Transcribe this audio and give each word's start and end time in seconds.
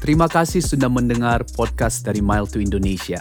Terima 0.00 0.26
kasih 0.26 0.64
sudah 0.64 0.88
mendengar 0.88 1.44
podcast 1.54 2.02
dari 2.02 2.24
Mile 2.24 2.48
to 2.48 2.58
Indonesia. 2.58 3.20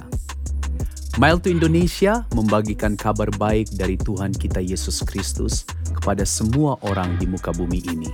Mile 1.20 1.38
to 1.44 1.52
Indonesia 1.52 2.24
membagikan 2.32 2.96
kabar 2.96 3.28
baik 3.36 3.76
dari 3.76 4.00
Tuhan 4.00 4.32
kita 4.32 4.64
Yesus 4.64 5.04
Kristus 5.04 5.68
kepada 5.92 6.24
semua 6.24 6.80
orang 6.88 7.20
di 7.20 7.28
muka 7.28 7.52
bumi 7.52 7.84
ini 7.84 8.08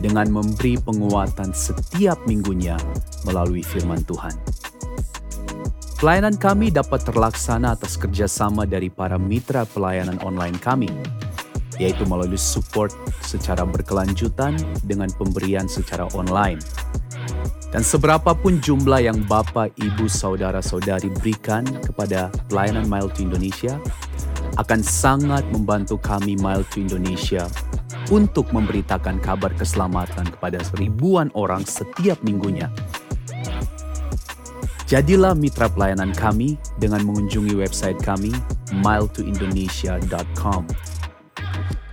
dengan 0.00 0.32
memberi 0.32 0.80
penguatan 0.80 1.52
setiap 1.52 2.16
minggunya 2.24 2.80
melalui 3.28 3.60
firman 3.60 4.00
Tuhan. 4.08 4.32
Pelayanan 6.00 6.36
kami 6.36 6.72
dapat 6.72 7.04
terlaksana 7.04 7.76
atas 7.76 7.96
kerjasama 7.96 8.64
dari 8.64 8.88
para 8.88 9.20
mitra 9.20 9.68
pelayanan 9.68 10.20
online 10.24 10.56
kami, 10.60 10.88
yaitu 11.76 12.04
melalui 12.08 12.40
support 12.40 12.92
secara 13.20 13.64
berkelanjutan 13.64 14.56
dengan 14.84 15.10
pemberian 15.16 15.68
secara 15.68 16.08
online 16.16 16.60
dan 17.74 17.82
seberapapun 17.82 18.62
jumlah 18.62 19.04
yang 19.04 19.20
Bapak, 19.26 19.74
Ibu, 19.76 20.06
Saudara-saudari 20.06 21.10
berikan 21.18 21.66
kepada 21.82 22.30
pelayanan 22.46 22.86
Mile 22.86 23.10
to 23.12 23.26
Indonesia 23.26 23.76
akan 24.56 24.80
sangat 24.80 25.44
membantu 25.52 25.98
kami 26.00 26.38
Mile 26.38 26.64
to 26.72 26.80
Indonesia 26.80 27.44
untuk 28.08 28.54
memberitakan 28.54 29.18
kabar 29.18 29.50
keselamatan 29.58 30.30
kepada 30.30 30.62
ribuan 30.78 31.28
orang 31.34 31.66
setiap 31.66 32.16
minggunya. 32.22 32.70
Jadilah 34.86 35.34
mitra 35.34 35.66
pelayanan 35.66 36.14
kami 36.14 36.54
dengan 36.78 37.02
mengunjungi 37.02 37.58
website 37.58 37.98
kami 37.98 38.30
miletoindonesia.com. 38.70 40.62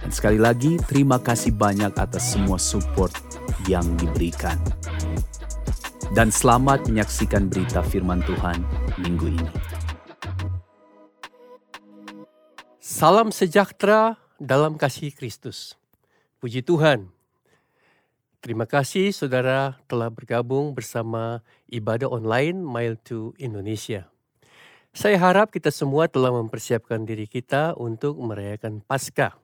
Dan 0.03 0.11
sekali 0.11 0.35
lagi, 0.35 0.75
terima 0.83 1.15
kasih 1.23 1.55
banyak 1.55 1.95
atas 1.95 2.35
semua 2.35 2.59
support 2.59 3.15
yang 3.71 3.87
diberikan 3.95 4.59
dan 6.13 6.29
selamat 6.29 6.85
menyaksikan 6.85 7.49
berita 7.49 7.81
firman 7.81 8.21
Tuhan 8.21 8.61
minggu 9.01 9.33
ini. 9.33 9.49
Salam 12.77 13.33
sejahtera 13.33 14.21
dalam 14.37 14.77
kasih 14.77 15.09
Kristus. 15.09 15.73
Puji 16.37 16.61
Tuhan. 16.61 17.09
Terima 18.43 18.69
kasih 18.69 19.09
saudara 19.15 19.79
telah 19.89 20.11
bergabung 20.13 20.77
bersama 20.77 21.41
ibadah 21.71 22.11
online 22.11 22.61
Mile 22.61 22.99
to 23.01 23.33
Indonesia. 23.41 24.11
Saya 24.93 25.17
harap 25.17 25.49
kita 25.49 25.73
semua 25.73 26.05
telah 26.05 26.29
mempersiapkan 26.29 27.01
diri 27.07 27.25
kita 27.25 27.73
untuk 27.73 28.19
merayakan 28.21 28.85
Paskah. 28.85 29.42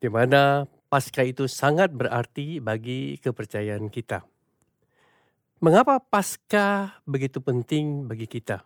Di 0.00 0.08
mana 0.08 0.64
Paskah 0.90 1.22
itu 1.22 1.46
sangat 1.46 1.94
berarti 1.94 2.58
bagi 2.58 3.20
kepercayaan 3.22 3.86
kita. 3.92 4.26
Mengapa 5.60 6.00
Paskah 6.00 7.04
begitu 7.06 7.38
penting 7.38 8.08
bagi 8.08 8.24
kita? 8.24 8.64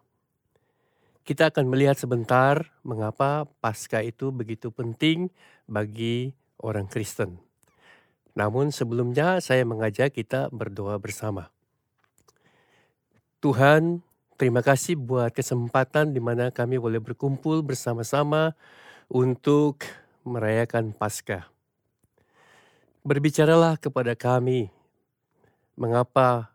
Kita 1.27 1.51
akan 1.51 1.69
melihat 1.69 1.99
sebentar 1.99 2.71
mengapa 2.87 3.51
Paskah 3.61 4.07
itu 4.07 4.31
begitu 4.31 4.71
penting 4.71 5.29
bagi 5.67 6.33
orang 6.63 6.87
Kristen. 6.87 7.43
Namun 8.39 8.71
sebelumnya 8.71 9.43
saya 9.43 9.67
mengajak 9.67 10.15
kita 10.15 10.49
berdoa 10.55 10.97
bersama. 11.03 11.51
Tuhan, 13.45 14.01
terima 14.41 14.65
kasih 14.65 14.97
buat 14.97 15.35
kesempatan 15.35 16.15
di 16.15 16.23
mana 16.23 16.49
kami 16.49 16.81
boleh 16.81 17.03
berkumpul 17.03 17.61
bersama-sama 17.61 18.57
untuk 19.13 19.85
merayakan 20.25 20.97
Paskah 20.97 21.55
berbicaralah 23.05 23.77
kepada 23.77 24.17
kami 24.17 24.73
mengapa 25.77 26.49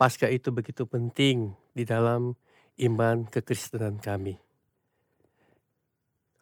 Paskah 0.00 0.32
itu 0.32 0.50
begitu 0.50 0.88
penting 0.90 1.54
di 1.70 1.86
dalam 1.86 2.34
iman 2.82 3.30
kekristenan 3.30 4.02
kami. 4.02 4.40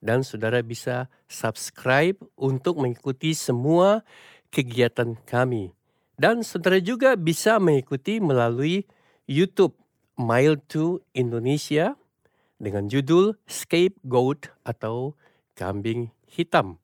dan 0.00 0.24
saudara 0.24 0.64
bisa 0.64 1.12
subscribe 1.28 2.16
untuk 2.36 2.76
mengikuti 2.80 3.34
semua 3.36 4.00
kegiatan 4.48 5.16
kami. 5.28 5.76
Dan 6.20 6.44
saudara 6.44 6.76
juga 6.80 7.16
bisa 7.16 7.56
mengikuti 7.56 8.20
melalui 8.20 8.84
YouTube 9.24 9.72
Mile 10.20 10.60
2 10.68 11.16
Indonesia 11.16 11.96
dengan 12.60 12.92
judul 12.92 13.40
Scapegoat 13.48 14.52
atau 14.68 15.16
Kambing 15.56 16.12
Hitam. 16.28 16.76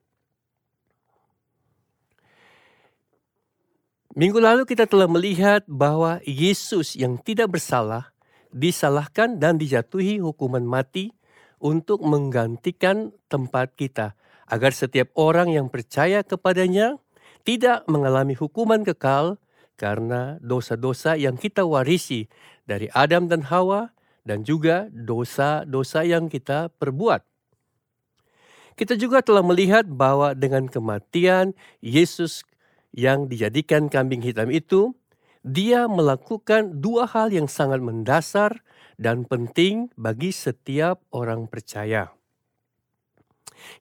Minggu 4.16 4.41
lalu 4.41 4.65
kita 4.65 4.88
telah 4.88 5.04
melihat 5.12 5.60
bahwa 5.69 6.25
Yesus 6.25 6.97
yang 6.97 7.21
tidak 7.21 7.53
bersalah 7.53 8.16
disalahkan 8.49 9.37
dan 9.37 9.60
dijatuhi 9.60 10.25
hukuman 10.25 10.65
mati 10.65 11.12
untuk 11.60 12.00
menggantikan 12.00 13.12
tempat 13.28 13.76
kita 13.76 14.16
agar 14.49 14.72
setiap 14.72 15.12
orang 15.21 15.53
yang 15.53 15.69
percaya 15.69 16.25
kepadanya 16.25 16.97
tidak 17.44 17.84
mengalami 17.93 18.32
hukuman 18.32 18.88
kekal 18.88 19.37
karena 19.76 20.41
dosa-dosa 20.41 21.21
yang 21.21 21.37
kita 21.37 21.69
warisi 21.69 22.25
dari 22.65 22.88
Adam 22.97 23.28
dan 23.28 23.44
Hawa 23.44 23.93
dan 24.25 24.49
juga 24.49 24.88
dosa-dosa 24.97 26.09
yang 26.09 26.32
kita 26.32 26.72
perbuat. 26.81 27.21
Kita 28.81 28.97
juga 28.97 29.21
telah 29.21 29.44
melihat 29.44 29.84
bahwa 29.84 30.32
dengan 30.32 30.72
kematian 30.72 31.53
Yesus 31.84 32.49
yang 32.96 33.28
dijadikan 33.28 33.92
kambing 33.92 34.24
hitam 34.24 34.48
itu, 34.48 34.96
dia 35.44 35.86
melakukan 35.86 36.80
dua 36.82 37.06
hal 37.06 37.30
yang 37.30 37.46
sangat 37.46 37.78
mendasar 37.84 38.64
dan 38.96 39.28
penting 39.28 39.92
bagi 39.94 40.32
setiap 40.32 41.04
orang 41.12 41.46
percaya. 41.46 42.10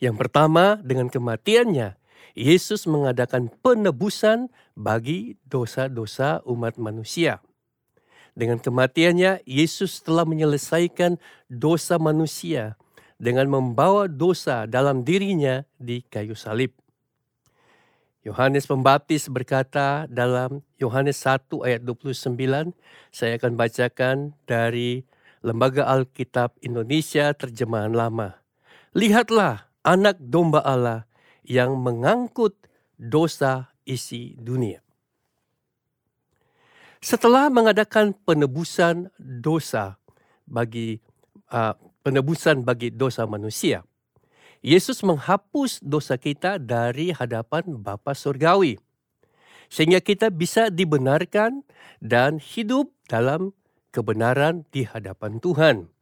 Yang 0.04 0.16
pertama, 0.28 0.78
dengan 0.84 1.08
kematiannya, 1.08 1.96
Yesus 2.36 2.84
mengadakan 2.86 3.48
penebusan 3.64 4.52
bagi 4.76 5.40
dosa-dosa 5.48 6.44
umat 6.44 6.76
manusia. 6.76 7.40
Dengan 8.36 8.60
kematiannya, 8.60 9.48
Yesus 9.48 10.04
telah 10.04 10.28
menyelesaikan 10.28 11.16
dosa 11.48 11.96
manusia 11.96 12.76
dengan 13.16 13.48
membawa 13.48 14.12
dosa 14.12 14.68
dalam 14.68 15.08
dirinya 15.08 15.64
di 15.80 16.04
kayu 16.04 16.36
salib. 16.36 16.76
Yohanes 18.26 18.66
Pembaptis 18.66 19.30
berkata 19.30 20.10
dalam 20.10 20.66
Yohanes 20.82 21.22
1 21.22 21.46
ayat 21.62 21.86
29, 21.86 22.74
saya 23.14 23.38
akan 23.38 23.54
bacakan 23.54 24.34
dari 24.50 25.06
Lembaga 25.46 25.86
Alkitab 25.86 26.58
Indonesia 26.66 27.30
Terjemahan 27.38 27.94
Lama. 27.94 28.42
Lihatlah 28.98 29.70
anak 29.86 30.18
domba 30.18 30.66
Allah 30.66 31.06
yang 31.46 31.78
mengangkut 31.78 32.58
dosa 32.98 33.70
isi 33.86 34.34
dunia. 34.42 34.82
Setelah 37.06 37.54
mengadakan 37.54 38.18
penebusan 38.26 39.14
dosa 39.22 40.02
bagi 40.50 40.98
uh, 41.54 41.78
penebusan 42.02 42.66
bagi 42.66 42.90
dosa 42.90 43.30
manusia, 43.30 43.86
Yesus 44.66 45.06
menghapus 45.06 45.78
dosa 45.86 46.18
kita 46.18 46.58
dari 46.58 47.14
hadapan 47.14 47.78
Bapa 47.86 48.18
Surgawi. 48.18 48.82
Sehingga 49.70 50.02
kita 50.02 50.34
bisa 50.34 50.74
dibenarkan 50.74 51.62
dan 52.02 52.42
hidup 52.42 52.90
dalam 53.06 53.54
kebenaran 53.94 54.66
di 54.74 54.82
hadapan 54.90 55.38
Tuhan. 55.38 55.94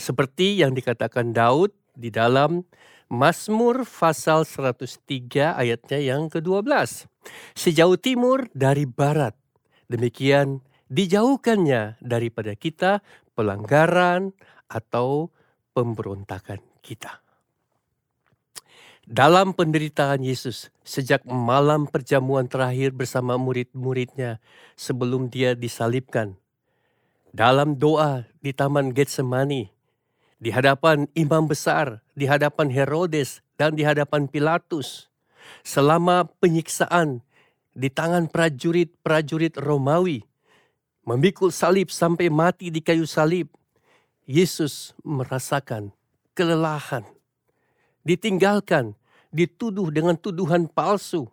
Seperti 0.00 0.64
yang 0.64 0.72
dikatakan 0.72 1.36
Daud 1.36 1.76
di 1.92 2.08
dalam 2.08 2.64
Mazmur 3.12 3.84
pasal 3.84 4.48
103 4.48 5.60
ayatnya 5.60 6.00
yang 6.00 6.32
ke-12. 6.32 7.04
Sejauh 7.52 8.00
timur 8.00 8.48
dari 8.56 8.88
barat, 8.88 9.36
demikian 9.92 10.64
dijauhkannya 10.88 12.00
daripada 12.00 12.56
kita 12.56 13.04
pelanggaran 13.36 14.32
atau 14.72 15.28
pemberontakan 15.76 16.64
kita. 16.80 17.20
Dalam 19.10 19.50
penderitaan 19.50 20.22
Yesus, 20.22 20.70
sejak 20.86 21.26
malam 21.26 21.90
perjamuan 21.90 22.46
terakhir 22.46 22.94
bersama 22.94 23.34
murid-muridnya 23.34 24.38
sebelum 24.78 25.26
dia 25.26 25.58
disalibkan, 25.58 26.38
dalam 27.34 27.74
doa 27.74 28.30
di 28.38 28.54
Taman 28.54 28.94
Getsemani, 28.94 29.66
di 30.38 30.54
hadapan 30.54 31.10
imam 31.18 31.50
besar, 31.50 32.06
di 32.14 32.30
hadapan 32.30 32.70
Herodes, 32.70 33.42
dan 33.58 33.74
di 33.74 33.82
hadapan 33.82 34.30
Pilatus, 34.30 35.10
selama 35.66 36.30
penyiksaan 36.38 37.18
di 37.74 37.90
tangan 37.90 38.30
prajurit-prajurit 38.30 39.58
Romawi, 39.58 40.22
memikul 41.02 41.50
salib 41.50 41.90
sampai 41.90 42.30
mati 42.30 42.70
di 42.70 42.78
kayu 42.78 43.10
salib, 43.10 43.50
Yesus 44.22 44.94
merasakan 45.02 45.90
kelelahan, 46.38 47.02
ditinggalkan, 48.06 48.94
dituduh 49.30 49.88
dengan 49.94 50.18
tuduhan 50.18 50.66
palsu, 50.66 51.26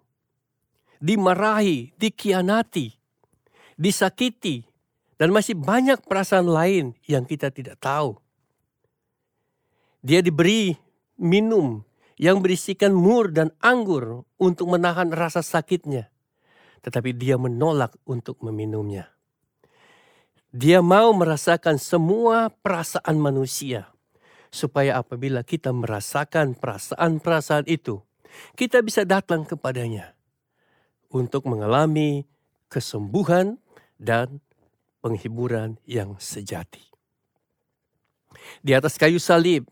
dimarahi, 1.02 1.94
dikianati, 1.98 2.94
disakiti, 3.78 4.66
dan 5.18 5.34
masih 5.34 5.58
banyak 5.58 6.02
perasaan 6.06 6.50
lain 6.50 6.86
yang 7.10 7.26
kita 7.26 7.50
tidak 7.50 7.82
tahu. 7.82 8.18
Dia 10.06 10.22
diberi 10.22 10.78
minum 11.18 11.82
yang 12.18 12.42
berisikan 12.42 12.94
mur 12.94 13.34
dan 13.34 13.54
anggur 13.62 14.26
untuk 14.38 14.70
menahan 14.70 15.10
rasa 15.14 15.42
sakitnya, 15.42 16.10
tetapi 16.86 17.14
dia 17.18 17.38
menolak 17.38 17.98
untuk 18.06 18.42
meminumnya. 18.46 19.10
Dia 20.54 20.82
mau 20.82 21.14
merasakan 21.14 21.78
semua 21.78 22.50
perasaan 22.50 23.18
manusia, 23.20 23.90
supaya 24.50 25.00
apabila 25.00 25.44
kita 25.44 25.72
merasakan 25.72 26.56
perasaan-perasaan 26.56 27.68
itu, 27.68 28.02
kita 28.56 28.84
bisa 28.84 29.04
datang 29.04 29.44
kepadanya 29.48 30.14
untuk 31.12 31.48
mengalami 31.48 32.28
kesembuhan 32.68 33.60
dan 33.98 34.44
penghiburan 35.00 35.80
yang 35.88 36.20
sejati. 36.20 36.84
Di 38.62 38.76
atas 38.76 39.00
kayu 39.00 39.18
salib, 39.18 39.66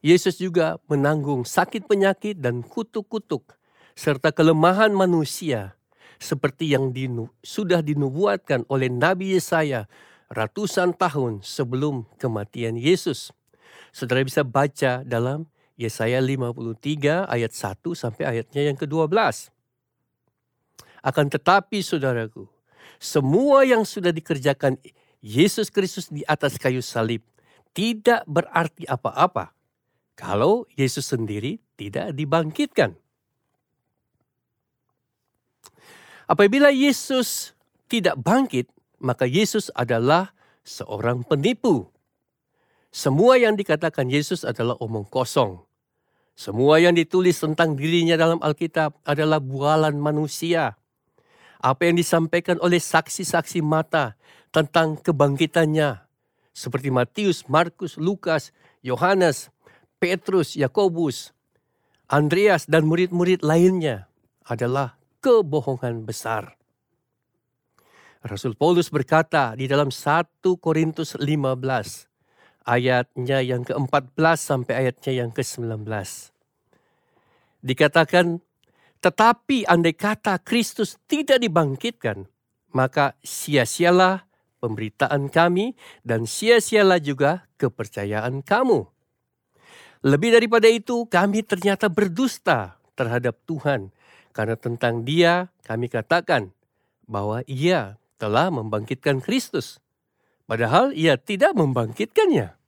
Yesus 0.00 0.40
juga 0.40 0.80
menanggung 0.88 1.44
sakit 1.44 1.84
penyakit 1.84 2.40
dan 2.40 2.64
kutuk-kutuk 2.64 3.60
serta 3.92 4.32
kelemahan 4.32 4.96
manusia 4.96 5.76
seperti 6.20 6.72
yang 6.72 6.92
dinu, 6.92 7.32
sudah 7.40 7.80
dinubuatkan 7.80 8.64
oleh 8.68 8.92
Nabi 8.92 9.36
Yesaya 9.36 9.88
ratusan 10.28 10.92
tahun 10.96 11.40
sebelum 11.40 12.04
kematian 12.20 12.76
Yesus. 12.76 13.32
Saudara 13.90 14.22
bisa 14.22 14.46
baca 14.46 15.02
dalam 15.02 15.50
Yesaya 15.80 16.20
53 16.20 17.26
ayat 17.26 17.52
1 17.52 17.82
sampai 17.96 18.24
ayatnya 18.28 18.62
yang 18.70 18.76
ke-12. 18.76 19.50
Akan 21.00 21.26
tetapi 21.32 21.80
saudaraku, 21.80 22.44
semua 23.00 23.64
yang 23.64 23.88
sudah 23.88 24.12
dikerjakan 24.12 24.76
Yesus 25.24 25.72
Kristus 25.72 26.12
di 26.12 26.20
atas 26.28 26.60
kayu 26.60 26.84
salib 26.84 27.24
tidak 27.72 28.26
berarti 28.28 28.84
apa-apa 28.84 29.56
kalau 30.12 30.68
Yesus 30.76 31.08
sendiri 31.08 31.56
tidak 31.80 32.12
dibangkitkan. 32.12 32.92
Apabila 36.28 36.70
Yesus 36.70 37.56
tidak 37.90 38.20
bangkit, 38.20 38.70
maka 39.02 39.26
Yesus 39.26 39.72
adalah 39.74 40.30
seorang 40.62 41.24
penipu. 41.24 41.88
Semua 42.90 43.38
yang 43.38 43.54
dikatakan 43.54 44.10
Yesus 44.10 44.42
adalah 44.42 44.74
omong 44.82 45.06
kosong. 45.06 45.62
Semua 46.34 46.82
yang 46.82 46.98
ditulis 46.98 47.38
tentang 47.38 47.78
dirinya 47.78 48.18
dalam 48.18 48.42
Alkitab 48.42 48.98
adalah 49.06 49.38
bualan 49.38 49.94
manusia. 49.94 50.74
Apa 51.62 51.86
yang 51.86 51.94
disampaikan 51.94 52.58
oleh 52.58 52.82
saksi-saksi 52.82 53.62
mata 53.62 54.18
tentang 54.50 54.98
kebangkitannya, 54.98 56.02
seperti 56.50 56.90
Matius, 56.90 57.46
Markus, 57.46 57.94
Lukas, 57.94 58.50
Yohanes, 58.82 59.54
Petrus, 60.02 60.58
Yakobus, 60.58 61.30
Andreas, 62.10 62.66
dan 62.66 62.90
murid-murid 62.90 63.46
lainnya, 63.46 64.10
adalah 64.42 64.98
kebohongan 65.22 66.02
besar. 66.02 66.58
Rasul 68.26 68.58
Paulus 68.58 68.90
berkata 68.90 69.54
di 69.54 69.70
dalam 69.70 69.94
1 69.94 70.42
Korintus 70.58 71.14
15 71.14 72.09
ayatnya 72.64 73.40
yang 73.40 73.64
ke-14 73.64 74.38
sampai 74.38 74.86
ayatnya 74.86 75.24
yang 75.24 75.30
ke-19. 75.32 75.84
Dikatakan, 77.60 78.40
tetapi 79.00 79.64
andai 79.64 79.96
kata 79.96 80.40
Kristus 80.40 81.00
tidak 81.08 81.40
dibangkitkan, 81.40 82.28
maka 82.72 83.16
sia-sialah 83.24 84.28
pemberitaan 84.60 85.32
kami 85.32 85.72
dan 86.04 86.28
sia-sialah 86.28 87.00
juga 87.00 87.48
kepercayaan 87.56 88.44
kamu. 88.44 88.84
Lebih 90.00 90.32
daripada 90.32 90.68
itu, 90.68 91.04
kami 91.08 91.44
ternyata 91.44 91.92
berdusta 91.92 92.80
terhadap 92.96 93.36
Tuhan, 93.44 93.92
karena 94.32 94.56
tentang 94.56 95.04
Dia 95.04 95.52
kami 95.64 95.92
katakan 95.92 96.52
bahwa 97.04 97.44
Ia 97.44 98.00
telah 98.16 98.48
membangkitkan 98.48 99.20
Kristus. 99.20 99.80
Padahal 100.50 100.90
ia 100.98 101.14
tidak 101.14 101.54
membangkitkannya. 101.54 102.58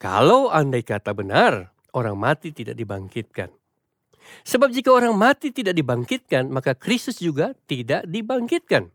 Kalau 0.00 0.48
andai 0.48 0.80
kata 0.80 1.12
benar, 1.12 1.76
orang 1.92 2.16
mati 2.16 2.48
tidak 2.48 2.80
dibangkitkan. 2.80 3.52
Sebab 4.48 4.72
jika 4.72 4.88
orang 4.88 5.12
mati 5.12 5.52
tidak 5.52 5.76
dibangkitkan, 5.76 6.48
maka 6.48 6.72
Kristus 6.72 7.20
juga 7.20 7.52
tidak 7.68 8.08
dibangkitkan. 8.08 8.88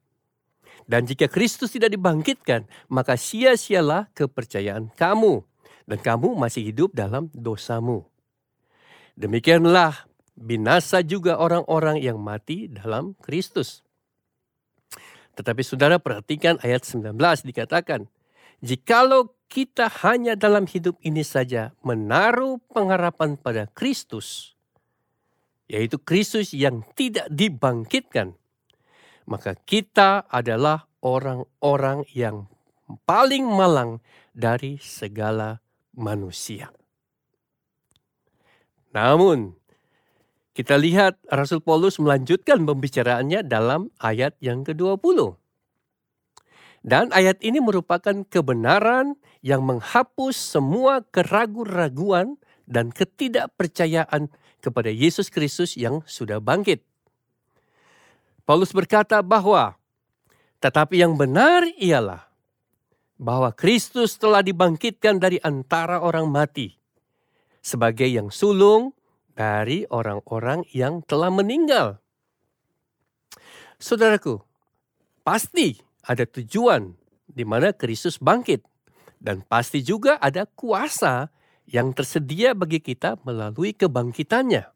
Dan 0.90 1.06
jika 1.06 1.30
Kristus 1.30 1.70
tidak 1.70 1.94
dibangkitkan, 1.94 2.66
maka 2.90 3.14
sia-sialah 3.14 4.10
kepercayaan 4.18 4.90
kamu. 4.98 5.46
Dan 5.86 6.02
kamu 6.02 6.34
masih 6.34 6.74
hidup 6.74 6.98
dalam 6.98 7.30
dosamu. 7.30 8.10
Demikianlah 9.14 10.10
binasa 10.34 11.06
juga 11.06 11.38
orang-orang 11.38 12.02
yang 12.02 12.18
mati 12.18 12.66
dalam 12.66 13.14
Kristus. 13.22 13.86
Tetapi 15.38 15.62
saudara 15.62 16.00
perhatikan 16.00 16.58
ayat 16.64 16.86
19 16.88 17.16
dikatakan, 17.46 18.08
Jikalau 18.60 19.32
kita 19.48 19.90
hanya 20.06 20.36
dalam 20.36 20.68
hidup 20.68 21.00
ini 21.02 21.24
saja 21.24 21.74
menaruh 21.82 22.60
pengharapan 22.70 23.40
pada 23.40 23.66
Kristus, 23.72 24.54
yaitu 25.66 25.98
Kristus 25.98 26.52
yang 26.52 26.84
tidak 26.94 27.26
dibangkitkan, 27.32 28.36
maka 29.30 29.56
kita 29.56 30.28
adalah 30.28 30.90
orang-orang 31.00 32.04
yang 32.12 32.52
paling 33.08 33.46
malang 33.48 34.04
dari 34.36 34.82
segala 34.82 35.64
manusia. 35.96 36.74
Namun, 38.90 39.59
kita 40.60 40.76
lihat 40.76 41.16
Rasul 41.32 41.64
Paulus 41.64 42.04
melanjutkan 42.04 42.60
pembicaraannya 42.68 43.48
dalam 43.48 43.96
ayat 43.96 44.36
yang 44.44 44.68
ke-20. 44.68 45.40
Dan 46.84 47.16
ayat 47.16 47.40
ini 47.40 47.64
merupakan 47.64 48.28
kebenaran 48.28 49.16
yang 49.40 49.64
menghapus 49.64 50.36
semua 50.36 51.00
keraguan-raguan 51.16 52.36
dan 52.68 52.92
ketidakpercayaan 52.92 54.28
kepada 54.60 54.92
Yesus 54.92 55.32
Kristus 55.32 55.80
yang 55.80 56.04
sudah 56.04 56.44
bangkit. 56.44 56.84
Paulus 58.44 58.76
berkata 58.76 59.24
bahwa 59.24 59.80
tetapi 60.60 61.00
yang 61.00 61.16
benar 61.16 61.72
ialah 61.80 62.28
bahwa 63.16 63.56
Kristus 63.56 64.20
telah 64.20 64.44
dibangkitkan 64.44 65.24
dari 65.24 65.40
antara 65.40 66.04
orang 66.04 66.28
mati 66.28 66.76
sebagai 67.64 68.12
yang 68.12 68.28
sulung 68.28 68.99
dari 69.40 69.88
orang-orang 69.88 70.68
yang 70.76 71.00
telah 71.08 71.32
meninggal. 71.32 72.04
Saudaraku, 73.80 74.44
pasti 75.24 75.80
ada 76.04 76.28
tujuan 76.28 77.00
di 77.24 77.48
mana 77.48 77.72
Kristus 77.72 78.20
bangkit 78.20 78.68
dan 79.24 79.48
pasti 79.48 79.80
juga 79.80 80.20
ada 80.20 80.44
kuasa 80.44 81.32
yang 81.64 81.96
tersedia 81.96 82.52
bagi 82.52 82.84
kita 82.84 83.16
melalui 83.24 83.72
kebangkitannya. 83.72 84.68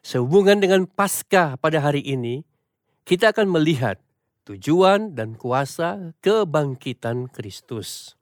Sehubungan 0.00 0.64
dengan 0.64 0.88
Paskah 0.88 1.60
pada 1.60 1.84
hari 1.84 2.00
ini, 2.00 2.48
kita 3.04 3.36
akan 3.36 3.52
melihat 3.52 4.00
tujuan 4.48 5.12
dan 5.12 5.36
kuasa 5.36 6.16
kebangkitan 6.24 7.28
Kristus. 7.28 8.16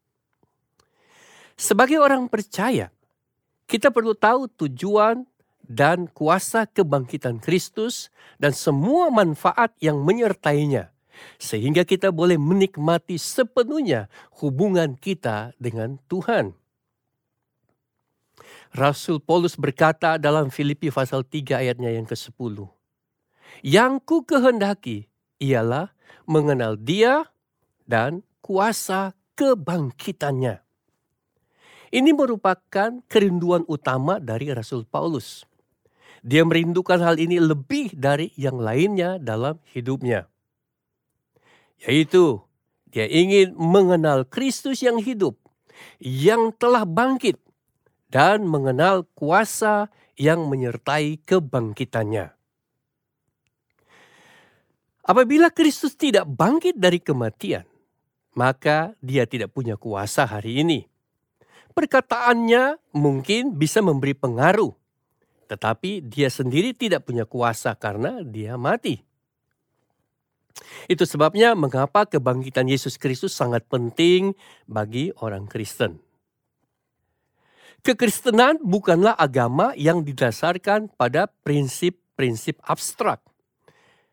Sebagai 1.54 2.02
orang 2.02 2.26
percaya, 2.26 2.90
kita 3.72 3.88
perlu 3.88 4.12
tahu 4.12 4.52
tujuan 4.52 5.24
dan 5.64 6.04
kuasa 6.12 6.68
kebangkitan 6.68 7.40
Kristus 7.40 8.12
dan 8.36 8.52
semua 8.52 9.08
manfaat 9.08 9.72
yang 9.80 10.04
menyertainya, 10.04 10.92
sehingga 11.40 11.88
kita 11.88 12.12
boleh 12.12 12.36
menikmati 12.36 13.16
sepenuhnya 13.16 14.12
hubungan 14.44 14.92
kita 15.00 15.56
dengan 15.56 15.96
Tuhan. 16.12 16.52
Rasul 18.76 19.24
Paulus 19.24 19.56
berkata 19.56 20.20
dalam 20.20 20.52
Filipi 20.52 20.92
pasal 20.92 21.24
3 21.24 21.64
ayatnya 21.64 21.96
yang 21.96 22.04
ke-10. 22.04 22.68
Yang 23.64 23.92
ku 24.04 24.20
kehendaki 24.28 25.08
ialah 25.40 25.96
mengenal 26.28 26.76
dia 26.76 27.24
dan 27.88 28.20
kuasa 28.44 29.16
kebangkitannya. 29.36 30.60
Ini 31.92 32.16
merupakan 32.16 33.04
kerinduan 33.04 33.68
utama 33.68 34.16
dari 34.16 34.48
Rasul 34.48 34.88
Paulus. 34.88 35.44
Dia 36.24 36.40
merindukan 36.40 36.96
hal 36.96 37.20
ini 37.20 37.36
lebih 37.36 37.92
dari 37.92 38.32
yang 38.40 38.56
lainnya 38.56 39.20
dalam 39.20 39.60
hidupnya. 39.76 40.24
Yaitu, 41.84 42.40
dia 42.88 43.04
ingin 43.04 43.52
mengenal 43.60 44.24
Kristus 44.24 44.80
yang 44.80 45.04
hidup, 45.04 45.36
yang 46.00 46.56
telah 46.56 46.88
bangkit 46.88 47.36
dan 48.08 48.48
mengenal 48.48 49.04
kuasa 49.12 49.92
yang 50.16 50.48
menyertai 50.48 51.20
kebangkitannya. 51.28 52.32
Apabila 55.02 55.50
Kristus 55.52 55.92
tidak 55.98 56.24
bangkit 56.24 56.78
dari 56.78 57.02
kematian, 57.02 57.66
maka 58.32 58.96
dia 59.02 59.26
tidak 59.26 59.52
punya 59.52 59.74
kuasa 59.74 60.24
hari 60.24 60.62
ini. 60.62 60.91
Perkataannya 61.72 62.92
mungkin 62.92 63.56
bisa 63.56 63.80
memberi 63.80 64.12
pengaruh, 64.12 64.76
tetapi 65.48 66.04
dia 66.04 66.28
sendiri 66.28 66.76
tidak 66.76 67.08
punya 67.08 67.24
kuasa 67.24 67.72
karena 67.76 68.20
dia 68.20 68.60
mati. 68.60 69.00
Itu 70.84 71.08
sebabnya 71.08 71.56
mengapa 71.56 72.04
kebangkitan 72.04 72.68
Yesus 72.68 73.00
Kristus 73.00 73.32
sangat 73.32 73.64
penting 73.68 74.36
bagi 74.68 75.12
orang 75.24 75.48
Kristen. 75.48 75.96
Kekristenan 77.82 78.62
bukanlah 78.62 79.18
agama 79.18 79.74
yang 79.74 80.06
didasarkan 80.06 80.94
pada 80.94 81.26
prinsip-prinsip 81.42 82.62
abstrak. 82.62 83.18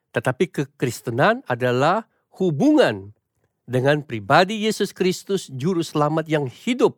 Tetapi 0.09 0.49
kekristenan 0.49 1.45
adalah 1.45 2.09
hubungan 2.41 3.13
dengan 3.69 4.01
pribadi 4.01 4.65
Yesus 4.65 4.89
Kristus 4.89 5.45
juru 5.53 5.85
selamat 5.85 6.25
yang 6.25 6.49
hidup 6.49 6.97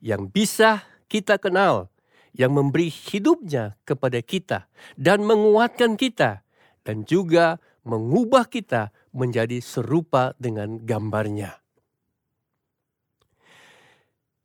yang 0.00 0.28
bisa 0.30 0.84
kita 1.06 1.38
kenal, 1.38 1.92
yang 2.34 2.50
memberi 2.50 2.90
hidupnya 2.90 3.78
kepada 3.86 4.18
kita 4.18 4.66
dan 4.98 5.22
menguatkan 5.22 5.94
kita 5.94 6.42
dan 6.82 7.06
juga 7.06 7.62
mengubah 7.86 8.50
kita 8.50 8.90
menjadi 9.14 9.62
serupa 9.62 10.34
dengan 10.40 10.82
gambarnya. 10.82 11.62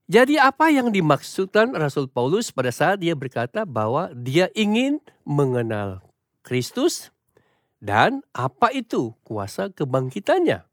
Jadi 0.09 0.41
apa 0.41 0.73
yang 0.73 0.89
dimaksudkan 0.89 1.69
Rasul 1.77 2.09
Paulus 2.09 2.49
pada 2.49 2.73
saat 2.73 2.97
dia 2.97 3.13
berkata 3.13 3.61
bahwa 3.61 4.09
dia 4.17 4.49
ingin 4.57 4.97
mengenal 5.21 6.01
Kristus 6.41 7.13
dan 7.77 8.25
apa 8.33 8.73
itu 8.73 9.13
kuasa 9.21 9.69
kebangkitannya? 9.69 10.68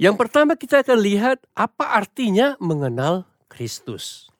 Yang 0.00 0.16
pertama 0.16 0.56
kita 0.56 0.80
akan 0.80 0.96
lihat 0.96 1.44
apa 1.52 2.00
artinya 2.00 2.56
mengenal 2.56 3.28
Kristus. 3.52 4.32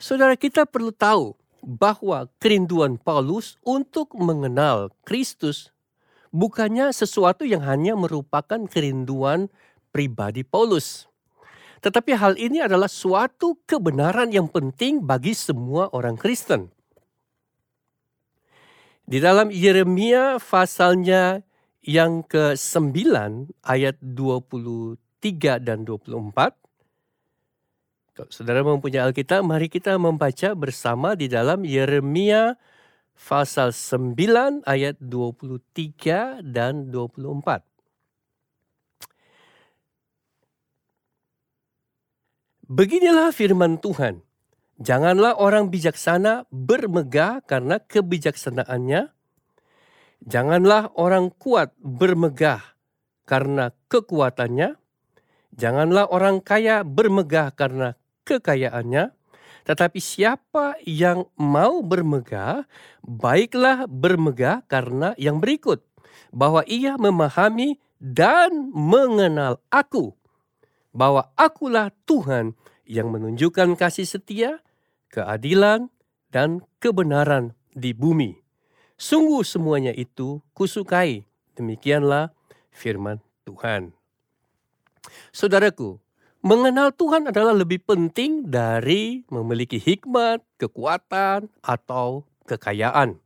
Saudara 0.00 0.32
kita 0.32 0.64
perlu 0.64 0.88
tahu 0.96 1.36
bahwa 1.60 2.24
kerinduan 2.40 2.96
Paulus 2.96 3.60
untuk 3.60 4.16
mengenal 4.16 4.88
Kristus 5.04 5.76
bukannya 6.32 6.88
sesuatu 6.88 7.44
yang 7.44 7.60
hanya 7.60 7.92
merupakan 8.00 8.64
kerinduan 8.64 9.52
pribadi 9.92 10.40
Paulus. 10.40 11.04
Tetapi 11.84 12.16
hal 12.16 12.40
ini 12.40 12.64
adalah 12.64 12.88
suatu 12.88 13.60
kebenaran 13.68 14.32
yang 14.32 14.48
penting 14.48 15.04
bagi 15.04 15.36
semua 15.36 15.92
orang 15.92 16.16
Kristen. 16.16 16.72
Di 19.04 19.20
dalam 19.20 19.52
Yeremia 19.52 20.40
pasalnya 20.40 21.44
yang 21.80 22.20
ke-9 22.24 22.96
ayat 23.64 23.96
23 24.00 24.96
dan 25.60 25.84
24. 25.88 26.60
Kalau 28.16 28.28
saudara 28.28 28.60
mempunyai 28.60 29.00
Alkitab, 29.08 29.40
mari 29.40 29.72
kita 29.72 29.96
membaca 29.96 30.52
bersama 30.52 31.16
di 31.16 31.24
dalam 31.30 31.64
Yeremia 31.64 32.60
pasal 33.16 33.72
9 33.72 34.64
ayat 34.68 34.96
23 35.00 36.44
dan 36.44 36.92
24. 36.92 37.64
Beginilah 42.70 43.34
firman 43.34 43.82
Tuhan. 43.82 44.22
Janganlah 44.80 45.36
orang 45.36 45.68
bijaksana 45.68 46.48
bermegah 46.48 47.44
karena 47.44 47.82
kebijaksanaannya. 47.82 49.19
Janganlah 50.24 50.92
orang 50.96 51.32
kuat 51.36 51.72
bermegah 51.80 52.60
karena 53.24 53.72
kekuatannya. 53.88 54.76
Janganlah 55.56 56.08
orang 56.08 56.44
kaya 56.44 56.84
bermegah 56.84 57.52
karena 57.56 57.96
kekayaannya. 58.28 59.16
Tetapi 59.64 60.00
siapa 60.00 60.80
yang 60.84 61.28
mau 61.36 61.84
bermegah, 61.84 62.64
baiklah 63.04 63.84
bermegah 63.88 64.64
karena 64.68 65.12
yang 65.20 65.40
berikut. 65.40 65.84
Bahwa 66.32 66.64
ia 66.68 66.96
memahami 66.96 67.80
dan 68.00 68.72
mengenal 68.72 69.60
aku 69.68 70.20
bahwa 70.90 71.30
akulah 71.38 71.94
Tuhan 72.06 72.58
yang 72.86 73.14
menunjukkan 73.14 73.78
kasih 73.78 74.06
setia, 74.06 74.62
keadilan, 75.10 75.90
dan 76.30 76.62
kebenaran 76.82 77.54
di 77.74 77.94
bumi. 77.94 78.38
Sungguh 79.00 79.40
semuanya 79.48 79.96
itu 79.96 80.44
kusukai. 80.52 81.24
Demikianlah 81.56 82.36
firman 82.68 83.16
Tuhan. 83.48 83.96
Saudaraku, 85.32 85.96
mengenal 86.44 86.92
Tuhan 86.92 87.24
adalah 87.32 87.56
lebih 87.56 87.80
penting 87.80 88.44
dari 88.44 89.24
memiliki 89.32 89.80
hikmat, 89.80 90.44
kekuatan, 90.60 91.48
atau 91.64 92.28
kekayaan. 92.44 93.16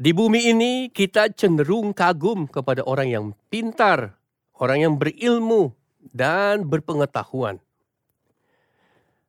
Di 0.00 0.16
bumi 0.16 0.48
ini 0.48 0.88
kita 0.88 1.28
cenderung 1.36 1.92
kagum 1.92 2.48
kepada 2.48 2.80
orang 2.88 3.12
yang 3.12 3.26
pintar, 3.52 4.16
orang 4.56 4.80
yang 4.80 4.94
berilmu 4.96 5.76
dan 6.08 6.64
berpengetahuan. 6.64 7.60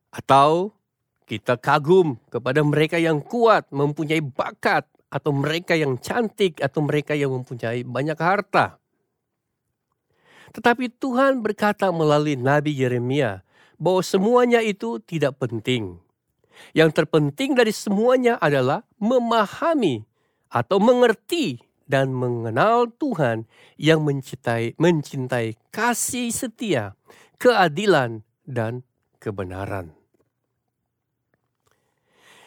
Atau 0.08 0.72
kita 1.26 1.58
kagum 1.58 2.16
kepada 2.30 2.62
mereka 2.62 2.96
yang 2.96 3.18
kuat, 3.18 3.66
mempunyai 3.74 4.22
bakat, 4.22 4.86
atau 5.10 5.34
mereka 5.34 5.74
yang 5.74 5.98
cantik, 5.98 6.62
atau 6.62 6.86
mereka 6.86 7.18
yang 7.18 7.34
mempunyai 7.34 7.82
banyak 7.82 8.16
harta. 8.16 8.78
Tetapi 10.54 10.88
Tuhan 10.96 11.42
berkata 11.42 11.90
melalui 11.90 12.38
Nabi 12.38 12.72
Yeremia 12.72 13.42
bahwa 13.76 14.00
semuanya 14.00 14.62
itu 14.62 15.02
tidak 15.02 15.36
penting. 15.42 15.98
Yang 16.72 17.02
terpenting 17.02 17.52
dari 17.52 17.74
semuanya 17.74 18.40
adalah 18.40 18.86
memahami 18.96 20.08
atau 20.48 20.80
mengerti 20.80 21.60
dan 21.84 22.10
mengenal 22.14 22.88
Tuhan 22.96 23.44
yang 23.76 24.00
mencintai, 24.02 24.78
mencintai 24.80 25.60
kasih 25.68 26.32
setia, 26.32 26.96
keadilan, 27.36 28.24
dan 28.48 28.80
kebenaran. 29.20 29.92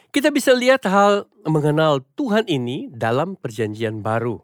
Kita 0.09 0.33
bisa 0.33 0.57
lihat 0.57 0.89
hal 0.89 1.29
mengenal 1.45 2.01
Tuhan 2.17 2.49
ini 2.49 2.89
dalam 2.89 3.37
Perjanjian 3.37 4.01
Baru. 4.01 4.41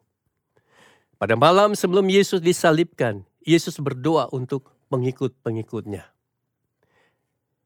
Pada 1.17 1.33
malam 1.33 1.73
sebelum 1.73 2.05
Yesus 2.05 2.37
disalibkan, 2.37 3.25
Yesus 3.41 3.81
berdoa 3.81 4.29
untuk 4.29 4.69
pengikut-pengikutnya. 4.93 6.05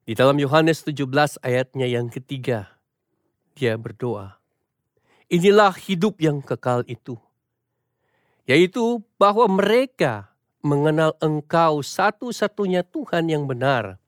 Di 0.07 0.15
dalam 0.15 0.39
Yohanes 0.39 0.87
17 0.87 1.43
ayatnya 1.43 1.91
yang 1.91 2.07
ketiga, 2.07 2.71
dia 3.59 3.75
berdoa, 3.75 4.39
Inilah 5.27 5.75
hidup 5.75 6.23
yang 6.23 6.39
kekal 6.39 6.87
itu, 6.87 7.19
yaitu 8.47 9.03
bahwa 9.19 9.43
mereka 9.51 10.31
mengenal 10.63 11.19
Engkau 11.19 11.83
satu-satunya 11.83 12.87
Tuhan 12.87 13.27
yang 13.27 13.43
benar 13.43 13.99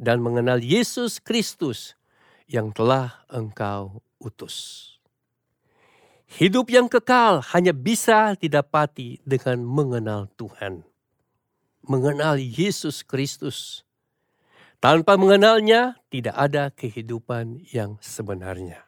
dan 0.00 0.24
mengenal 0.24 0.64
Yesus 0.64 1.20
Kristus 1.20 1.97
yang 2.48 2.72
telah 2.72 3.22
Engkau 3.28 4.00
utus. 4.18 4.88
Hidup 6.28 6.68
yang 6.68 6.88
kekal 6.88 7.40
hanya 7.56 7.72
bisa 7.72 8.36
didapati 8.36 9.20
dengan 9.24 9.64
mengenal 9.64 10.28
Tuhan. 10.36 10.84
Mengenal 11.84 12.36
Yesus 12.36 13.00
Kristus. 13.00 13.84
Tanpa 14.76 15.16
mengenalnya, 15.16 15.96
tidak 16.12 16.36
ada 16.36 16.68
kehidupan 16.68 17.64
yang 17.72 17.96
sebenarnya. 18.04 18.84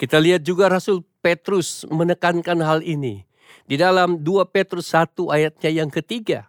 Kita 0.00 0.18
lihat 0.18 0.42
juga 0.42 0.72
Rasul 0.72 1.04
Petrus 1.20 1.84
menekankan 1.86 2.58
hal 2.64 2.80
ini 2.80 3.28
di 3.68 3.76
dalam 3.78 4.20
2 4.24 4.44
Petrus 4.48 4.90
1 4.90 5.30
ayatnya 5.30 5.70
yang 5.70 5.92
ketiga. 5.92 6.48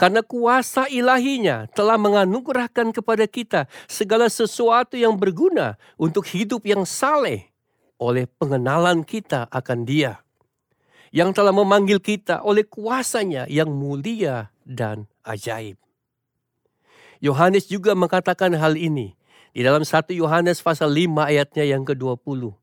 Karena 0.00 0.24
kuasa 0.24 0.88
ilahinya 0.88 1.68
telah 1.70 2.00
menganugerahkan 2.00 2.90
kepada 2.96 3.28
kita 3.28 3.60
segala 3.86 4.26
sesuatu 4.26 4.96
yang 4.96 5.14
berguna 5.14 5.76
untuk 6.00 6.26
hidup 6.26 6.64
yang 6.64 6.82
saleh 6.88 7.52
oleh 8.02 8.26
pengenalan 8.40 9.06
kita 9.06 9.46
akan 9.52 9.86
Dia 9.86 10.22
yang 11.12 11.30
telah 11.36 11.52
memanggil 11.52 12.00
kita 12.00 12.40
oleh 12.40 12.64
kuasanya 12.64 13.44
yang 13.46 13.68
mulia 13.68 14.48
dan 14.64 15.04
ajaib. 15.28 15.76
Yohanes 17.20 17.68
juga 17.68 17.92
mengatakan 17.92 18.50
hal 18.56 18.74
ini 18.74 19.14
di 19.52 19.60
dalam 19.60 19.84
1 19.84 20.10
Yohanes 20.16 20.64
pasal 20.64 20.88
5 20.88 21.28
ayatnya 21.28 21.68
yang 21.68 21.84
ke-20. 21.84 22.56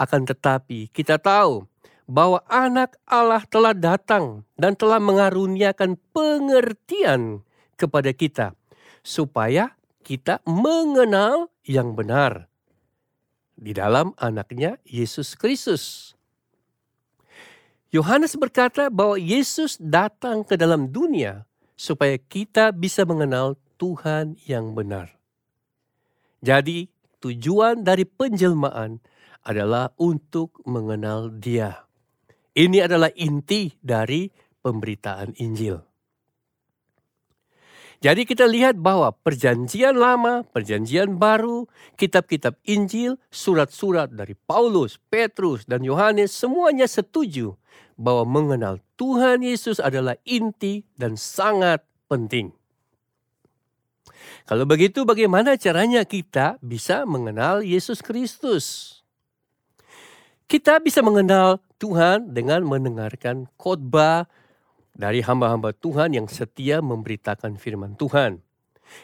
Akan 0.00 0.24
tetapi 0.24 0.88
kita 0.90 1.20
tahu 1.20 1.67
bahwa 2.08 2.40
anak 2.48 2.96
Allah 3.04 3.44
telah 3.44 3.76
datang 3.76 4.48
dan 4.56 4.72
telah 4.72 4.96
mengaruniakan 4.96 6.00
pengertian 6.16 7.44
kepada 7.76 8.16
kita 8.16 8.56
supaya 9.04 9.76
kita 10.00 10.40
mengenal 10.48 11.52
yang 11.68 11.92
benar 11.92 12.48
di 13.52 13.76
dalam 13.76 14.16
anaknya 14.16 14.80
Yesus 14.88 15.36
Kristus. 15.36 16.16
Yohanes 17.92 18.36
berkata 18.40 18.88
bahwa 18.88 19.20
Yesus 19.20 19.76
datang 19.76 20.44
ke 20.44 20.56
dalam 20.56 20.88
dunia 20.88 21.44
supaya 21.76 22.16
kita 22.16 22.72
bisa 22.72 23.04
mengenal 23.04 23.60
Tuhan 23.76 24.36
yang 24.44 24.72
benar. 24.72 25.16
Jadi, 26.44 26.88
tujuan 27.24 27.82
dari 27.82 28.04
penjelmaan 28.04 29.00
adalah 29.40 29.90
untuk 29.96 30.60
mengenal 30.68 31.32
Dia. 31.32 31.87
Ini 32.58 32.90
adalah 32.90 33.14
inti 33.14 33.70
dari 33.78 34.26
pemberitaan 34.58 35.38
Injil. 35.38 35.78
Jadi 38.02 38.26
kita 38.26 38.50
lihat 38.50 38.78
bahwa 38.78 39.14
perjanjian 39.14 39.94
lama, 39.94 40.42
perjanjian 40.42 41.18
baru, 41.22 41.70
kitab-kitab 41.94 42.58
Injil, 42.66 43.18
surat-surat 43.30 44.10
dari 44.10 44.34
Paulus, 44.34 44.98
Petrus, 45.06 45.66
dan 45.70 45.86
Yohanes 45.86 46.34
semuanya 46.34 46.90
setuju 46.90 47.54
bahwa 47.98 48.26
mengenal 48.26 48.82
Tuhan 48.98 49.42
Yesus 49.42 49.78
adalah 49.78 50.18
inti 50.26 50.82
dan 50.98 51.14
sangat 51.14 51.82
penting. 52.10 52.54
Kalau 54.46 54.66
begitu 54.66 55.06
bagaimana 55.06 55.54
caranya 55.54 56.02
kita 56.02 56.58
bisa 56.58 57.06
mengenal 57.06 57.62
Yesus 57.62 58.02
Kristus? 58.02 58.98
Kita 60.46 60.78
bisa 60.82 61.02
mengenal 61.02 61.62
Tuhan 61.78 62.34
dengan 62.34 62.66
mendengarkan 62.66 63.46
khotbah, 63.54 64.26
dari 64.98 65.22
hamba-hamba 65.22 65.70
Tuhan 65.78 66.10
yang 66.10 66.26
setia 66.26 66.82
memberitakan 66.82 67.54
firman 67.54 67.94
Tuhan. 67.94 68.42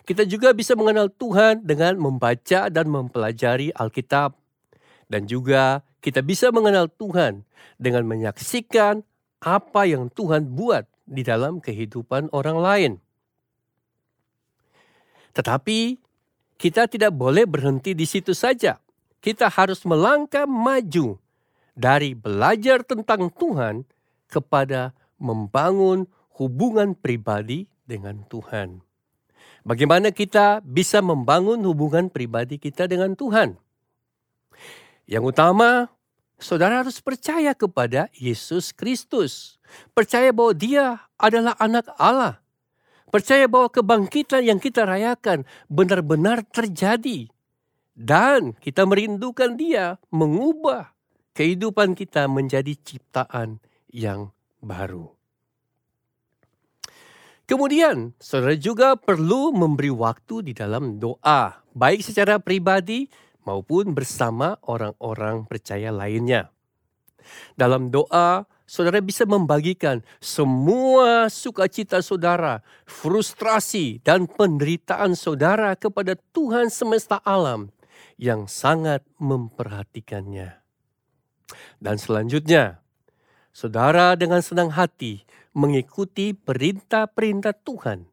Kita 0.02 0.26
juga 0.26 0.50
bisa 0.50 0.74
mengenal 0.74 1.06
Tuhan 1.06 1.62
dengan 1.62 1.94
membaca 2.02 2.66
dan 2.66 2.86
mempelajari 2.90 3.70
Alkitab. 3.70 4.34
Dan 5.06 5.30
juga 5.30 5.86
kita 6.02 6.18
bisa 6.20 6.50
mengenal 6.50 6.90
Tuhan 6.90 7.46
dengan 7.78 8.02
menyaksikan 8.10 9.06
apa 9.38 9.86
yang 9.86 10.10
Tuhan 10.10 10.50
buat 10.50 10.90
di 11.06 11.22
dalam 11.22 11.62
kehidupan 11.62 12.32
orang 12.34 12.58
lain. 12.58 12.92
Tetapi 15.36 16.00
kita 16.58 16.88
tidak 16.88 17.12
boleh 17.14 17.44
berhenti 17.44 17.92
di 17.92 18.08
situ 18.08 18.32
saja. 18.34 18.80
Kita 19.20 19.52
harus 19.52 19.84
melangkah 19.84 20.48
maju 20.48 21.20
dari 21.74 22.14
belajar 22.14 22.86
tentang 22.86 23.28
Tuhan 23.34 23.82
kepada 24.30 24.94
membangun 25.18 26.06
hubungan 26.38 26.94
pribadi 26.94 27.70
dengan 27.86 28.26
Tuhan. 28.26 28.82
Bagaimana 29.64 30.10
kita 30.14 30.62
bisa 30.64 31.00
membangun 31.00 31.60
hubungan 31.66 32.10
pribadi 32.10 32.60
kita 32.60 32.84
dengan 32.84 33.16
Tuhan? 33.16 33.56
Yang 35.04 35.24
utama, 35.36 35.88
saudara 36.40 36.80
harus 36.80 37.00
percaya 37.00 37.52
kepada 37.52 38.08
Yesus 38.16 38.72
Kristus. 38.72 39.60
Percaya 39.92 40.32
bahwa 40.32 40.52
Dia 40.56 40.86
adalah 41.16 41.56
Anak 41.60 41.88
Allah. 41.96 42.40
Percaya 43.08 43.46
bahwa 43.46 43.70
kebangkitan 43.70 44.42
yang 44.42 44.58
kita 44.58 44.84
rayakan 44.84 45.48
benar-benar 45.70 46.42
terjadi. 46.50 47.30
Dan 47.94 48.58
kita 48.58 48.84
merindukan 48.84 49.54
Dia 49.54 49.96
mengubah 50.10 50.93
kehidupan 51.34 51.98
kita 51.98 52.30
menjadi 52.30 52.72
ciptaan 52.78 53.58
yang 53.90 54.30
baru. 54.62 55.12
Kemudian, 57.44 58.16
saudara 58.16 58.56
juga 58.56 58.96
perlu 58.96 59.52
memberi 59.52 59.92
waktu 59.92 60.48
di 60.48 60.52
dalam 60.56 60.96
doa, 60.96 61.60
baik 61.76 62.00
secara 62.00 62.40
pribadi 62.40 63.04
maupun 63.44 63.92
bersama 63.92 64.56
orang-orang 64.64 65.44
percaya 65.44 65.92
lainnya. 65.92 66.48
Dalam 67.52 67.92
doa, 67.92 68.48
saudara 68.64 69.04
bisa 69.04 69.28
membagikan 69.28 70.00
semua 70.24 71.28
sukacita 71.28 72.00
saudara, 72.00 72.64
frustrasi, 72.88 74.00
dan 74.00 74.24
penderitaan 74.24 75.12
saudara 75.12 75.76
kepada 75.76 76.16
Tuhan 76.32 76.72
semesta 76.72 77.20
alam 77.28 77.68
yang 78.16 78.48
sangat 78.48 79.04
memperhatikannya. 79.20 80.63
Dan 81.78 81.98
selanjutnya, 81.98 82.82
saudara 83.54 84.18
dengan 84.18 84.42
senang 84.42 84.74
hati 84.74 85.22
mengikuti 85.54 86.34
perintah-perintah 86.34 87.54
Tuhan 87.62 88.10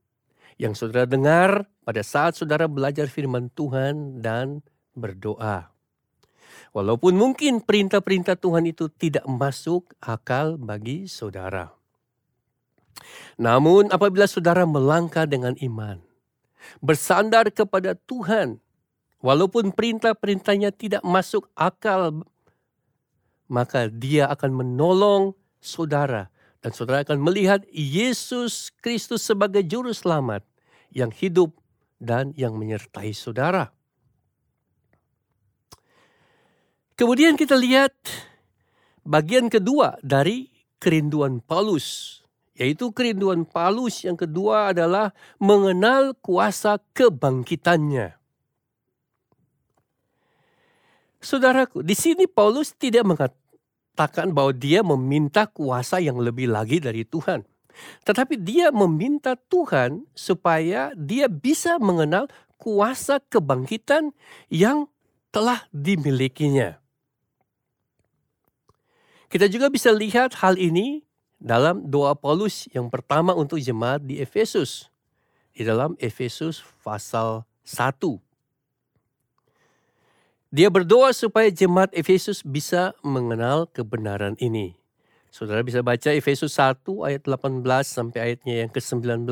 yang 0.61 0.77
saudara 0.77 1.09
dengar 1.09 1.65
pada 1.81 2.05
saat 2.05 2.37
saudara 2.37 2.69
belajar 2.69 3.09
firman 3.09 3.49
Tuhan 3.57 4.21
dan 4.21 4.61
berdoa. 4.93 5.73
Walaupun 6.71 7.17
mungkin 7.17 7.59
perintah-perintah 7.59 8.37
Tuhan 8.39 8.69
itu 8.69 8.87
tidak 8.87 9.25
masuk 9.27 9.91
akal 9.99 10.55
bagi 10.55 11.09
saudara. 11.09 11.73
Namun 13.35 13.89
apabila 13.91 14.29
saudara 14.29 14.63
melangkah 14.63 15.25
dengan 15.25 15.57
iman, 15.59 15.99
bersandar 16.79 17.49
kepada 17.51 17.97
Tuhan, 18.07 18.61
walaupun 19.19 19.73
perintah-perintahnya 19.73 20.71
tidak 20.71 21.03
masuk 21.03 21.49
akal 21.57 22.23
maka 23.51 23.91
dia 23.91 24.31
akan 24.31 24.63
menolong 24.63 25.35
saudara 25.59 26.31
dan 26.63 26.71
saudara 26.71 27.03
akan 27.03 27.19
melihat 27.19 27.67
Yesus 27.67 28.71
Kristus 28.79 29.27
sebagai 29.27 29.59
juru 29.67 29.91
selamat 29.91 30.47
yang 30.95 31.11
hidup 31.11 31.51
dan 31.99 32.31
yang 32.39 32.55
menyertai 32.55 33.11
saudara. 33.11 33.75
Kemudian 36.95 37.35
kita 37.35 37.57
lihat 37.59 37.91
bagian 39.03 39.49
kedua 39.51 39.97
dari 40.05 40.53
kerinduan 40.77 41.41
Paulus, 41.41 42.21
yaitu 42.53 42.93
kerinduan 42.93 43.43
Paulus 43.43 44.05
yang 44.05 44.15
kedua 44.15 44.71
adalah 44.71 45.09
mengenal 45.41 46.13
kuasa 46.21 46.77
kebangkitannya. 46.93 48.21
Saudaraku, 51.21 51.85
di 51.85 51.93
sini 51.93 52.25
Paulus 52.25 52.73
tidak 52.73 53.05
mengatakan 53.91 54.31
bahwa 54.31 54.55
dia 54.55 54.79
meminta 54.87 55.43
kuasa 55.51 55.99
yang 55.99 56.15
lebih 56.23 56.47
lagi 56.47 56.79
dari 56.79 57.03
Tuhan. 57.03 57.43
Tetapi 58.07 58.39
dia 58.39 58.71
meminta 58.71 59.35
Tuhan 59.35 60.07
supaya 60.15 60.95
dia 60.95 61.27
bisa 61.27 61.75
mengenal 61.75 62.31
kuasa 62.55 63.19
kebangkitan 63.19 64.15
yang 64.47 64.87
telah 65.31 65.67
dimilikinya. 65.75 66.79
Kita 69.31 69.47
juga 69.47 69.71
bisa 69.71 69.91
lihat 69.95 70.39
hal 70.39 70.59
ini 70.59 71.03
dalam 71.39 71.87
doa 71.87 72.15
Paulus 72.15 72.67
yang 72.71 72.91
pertama 72.91 73.35
untuk 73.35 73.59
jemaat 73.59 74.03
di 74.03 74.19
Efesus. 74.19 74.87
Di 75.51 75.67
dalam 75.67 75.99
Efesus 75.99 76.63
pasal 76.83 77.43
1 77.67 78.30
dia 80.51 80.67
berdoa 80.67 81.15
supaya 81.15 81.47
jemaat 81.47 81.95
Efesus 81.95 82.43
bisa 82.43 82.91
mengenal 82.99 83.71
kebenaran 83.71 84.35
ini. 84.43 84.75
Saudara 85.31 85.63
bisa 85.63 85.79
baca 85.79 86.11
Efesus 86.11 86.59
1 86.59 86.83
ayat 87.07 87.23
18 87.23 87.63
sampai 87.87 88.19
ayatnya 88.19 88.67
yang 88.67 88.71
ke-19. 88.75 89.23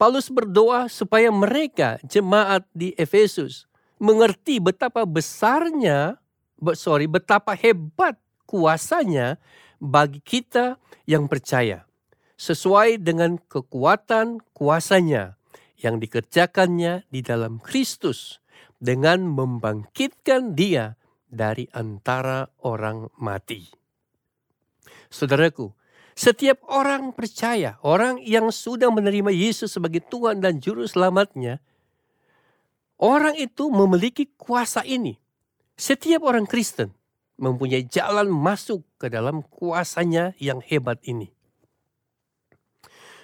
Paulus 0.00 0.32
berdoa 0.32 0.88
supaya 0.88 1.28
mereka 1.28 2.00
jemaat 2.08 2.64
di 2.72 2.96
Efesus 2.96 3.68
mengerti 4.00 4.56
betapa 4.64 5.04
besarnya, 5.04 6.16
sorry, 6.72 7.04
betapa 7.04 7.52
hebat 7.52 8.16
kuasanya 8.48 9.36
bagi 9.76 10.24
kita 10.24 10.80
yang 11.04 11.28
percaya. 11.28 11.84
Sesuai 12.40 12.96
dengan 12.96 13.36
kekuatan 13.36 14.40
kuasanya 14.56 15.36
yang 15.76 16.00
dikerjakannya 16.00 17.04
di 17.12 17.20
dalam 17.20 17.60
Kristus 17.60 18.39
dengan 18.80 19.28
membangkitkan 19.28 20.56
dia 20.56 20.96
dari 21.28 21.68
antara 21.70 22.48
orang 22.64 23.12
mati. 23.20 23.68
Saudaraku, 25.12 25.70
setiap 26.16 26.64
orang 26.66 27.14
percaya, 27.14 27.78
orang 27.86 28.18
yang 28.24 28.50
sudah 28.50 28.90
menerima 28.90 29.30
Yesus 29.30 29.76
sebagai 29.76 30.02
Tuhan 30.04 30.42
dan 30.42 30.58
Juru 30.58 30.88
Selamatnya, 30.88 31.62
orang 32.98 33.36
itu 33.38 33.70
memiliki 33.70 34.26
kuasa 34.34 34.82
ini. 34.82 35.20
Setiap 35.80 36.20
orang 36.26 36.44
Kristen 36.44 36.92
mempunyai 37.40 37.88
jalan 37.88 38.28
masuk 38.28 38.84
ke 39.00 39.08
dalam 39.08 39.40
kuasanya 39.40 40.36
yang 40.36 40.60
hebat 40.60 41.00
ini. 41.08 41.32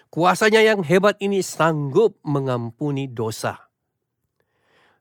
Kuasanya 0.08 0.64
yang 0.64 0.80
hebat 0.80 1.20
ini 1.20 1.44
sanggup 1.44 2.16
mengampuni 2.24 3.04
dosa. 3.12 3.65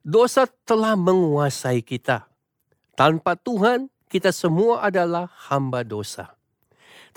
Dosa 0.05 0.45
telah 0.69 0.93
menguasai 0.93 1.81
kita. 1.81 2.29
Tanpa 2.93 3.33
Tuhan, 3.33 3.89
kita 4.05 4.29
semua 4.29 4.85
adalah 4.85 5.25
hamba 5.49 5.81
dosa. 5.81 6.37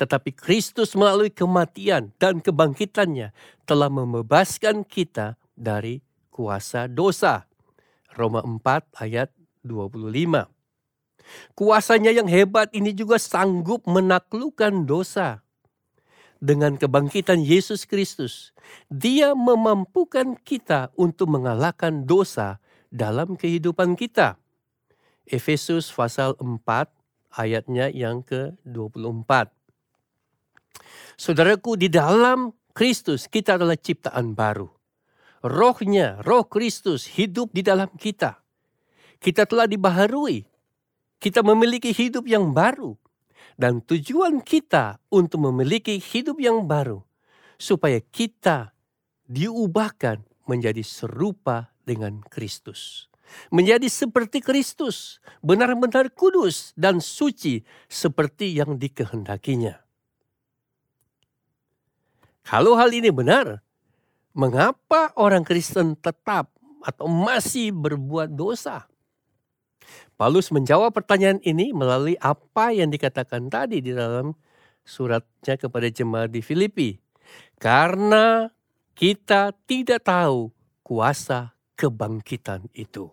Tetapi 0.00 0.32
Kristus 0.32 0.96
melalui 0.96 1.28
kematian 1.28 2.16
dan 2.16 2.40
kebangkitannya 2.40 3.36
telah 3.68 3.92
membebaskan 3.92 4.88
kita 4.88 5.36
dari 5.52 6.00
kuasa 6.32 6.88
dosa. 6.88 7.44
Roma 8.16 8.40
4 8.40 9.04
ayat 9.04 9.36
25. 9.68 10.48
Kuasanya 11.52 12.08
yang 12.08 12.24
hebat 12.24 12.72
ini 12.72 12.96
juga 12.96 13.20
sanggup 13.20 13.84
menaklukkan 13.84 14.88
dosa 14.88 15.44
dengan 16.38 16.78
kebangkitan 16.78 17.42
Yesus 17.42 17.84
Kristus, 17.84 18.54
Dia 18.88 19.34
memampukan 19.34 20.38
kita 20.40 20.94
untuk 20.94 21.34
mengalahkan 21.34 22.06
dosa 22.06 22.62
dalam 22.88 23.36
kehidupan 23.36 23.96
kita. 23.96 24.36
Efesus 25.28 25.92
pasal 25.92 26.36
4 26.40 26.64
ayatnya 27.36 27.92
yang 27.92 28.24
ke-24. 28.24 29.52
Saudaraku, 31.18 31.76
di 31.76 31.92
dalam 31.92 32.54
Kristus 32.72 33.28
kita 33.28 33.60
adalah 33.60 33.76
ciptaan 33.76 34.32
baru. 34.32 34.70
Rohnya, 35.44 36.18
roh 36.24 36.46
Kristus 36.48 37.06
hidup 37.14 37.52
di 37.54 37.62
dalam 37.62 37.92
kita. 37.94 38.40
Kita 39.18 39.46
telah 39.46 39.66
dibaharui. 39.66 40.46
Kita 41.18 41.42
memiliki 41.42 41.90
hidup 41.90 42.30
yang 42.30 42.54
baru 42.54 42.94
dan 43.58 43.82
tujuan 43.82 44.38
kita 44.38 45.02
untuk 45.10 45.50
memiliki 45.50 45.98
hidup 45.98 46.38
yang 46.38 46.70
baru, 46.70 47.02
supaya 47.58 47.98
kita 47.98 48.70
diubahkan 49.26 50.22
menjadi 50.46 50.80
serupa 50.86 51.74
dengan 51.88 52.20
Kristus. 52.28 53.08
Menjadi 53.48 53.88
seperti 53.88 54.44
Kristus, 54.44 55.20
benar-benar 55.40 56.12
kudus 56.12 56.76
dan 56.76 57.00
suci 57.00 57.64
seperti 57.88 58.56
yang 58.56 58.76
dikehendakinya. 58.76 59.80
Kalau 62.44 62.76
hal 62.80 62.88
ini 62.92 63.12
benar, 63.12 63.60
mengapa 64.32 65.12
orang 65.16 65.44
Kristen 65.44 65.96
tetap 66.00 66.48
atau 66.80 67.04
masih 67.04 67.72
berbuat 67.72 68.32
dosa? 68.32 68.88
Paulus 70.16 70.48
menjawab 70.48 70.96
pertanyaan 70.96 71.38
ini 71.44 71.70
melalui 71.76 72.16
apa 72.18 72.72
yang 72.72 72.88
dikatakan 72.88 73.52
tadi 73.52 73.84
di 73.84 73.92
dalam 73.92 74.32
suratnya 74.82 75.60
kepada 75.60 75.92
jemaat 75.92 76.32
di 76.32 76.40
Filipi. 76.40 76.96
Karena 77.60 78.48
kita 78.96 79.52
tidak 79.68 80.08
tahu 80.08 80.50
kuasa 80.80 81.57
kebangkitan 81.78 82.66
itu. 82.74 83.06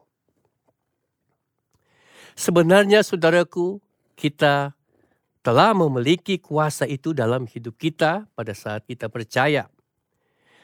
Sebenarnya 2.33 3.05
saudaraku, 3.05 3.77
kita 4.17 4.73
telah 5.45 5.77
memiliki 5.77 6.41
kuasa 6.41 6.89
itu 6.89 7.13
dalam 7.13 7.45
hidup 7.45 7.77
kita 7.77 8.25
pada 8.33 8.57
saat 8.57 8.81
kita 8.89 9.05
percaya. 9.13 9.69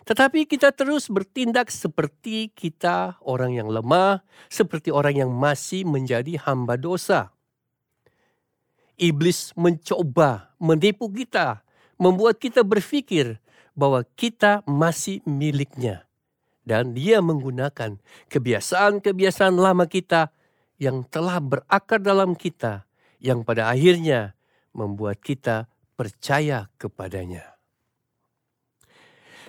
Tetapi 0.01 0.49
kita 0.49 0.73
terus 0.73 1.05
bertindak 1.13 1.69
seperti 1.69 2.49
kita 2.49 3.21
orang 3.21 3.53
yang 3.53 3.69
lemah, 3.69 4.25
seperti 4.49 4.89
orang 4.89 5.21
yang 5.21 5.31
masih 5.31 5.85
menjadi 5.85 6.41
hamba 6.41 6.73
dosa. 6.73 7.29
Iblis 8.97 9.53
mencoba 9.53 10.57
menipu 10.57 11.05
kita, 11.13 11.61
membuat 12.01 12.41
kita 12.41 12.65
berpikir 12.65 13.37
bahwa 13.77 14.01
kita 14.17 14.65
masih 14.65 15.21
miliknya. 15.29 16.09
Dan 16.61 16.93
dia 16.93 17.19
menggunakan 17.25 17.97
kebiasaan-kebiasaan 18.29 19.57
lama 19.57 19.89
kita 19.89 20.29
yang 20.77 21.01
telah 21.09 21.41
berakar 21.41 21.97
dalam 21.97 22.37
kita, 22.37 22.85
yang 23.17 23.41
pada 23.41 23.69
akhirnya 23.69 24.37
membuat 24.73 25.21
kita 25.21 25.65
percaya 25.97 26.69
kepadanya. 26.77 27.57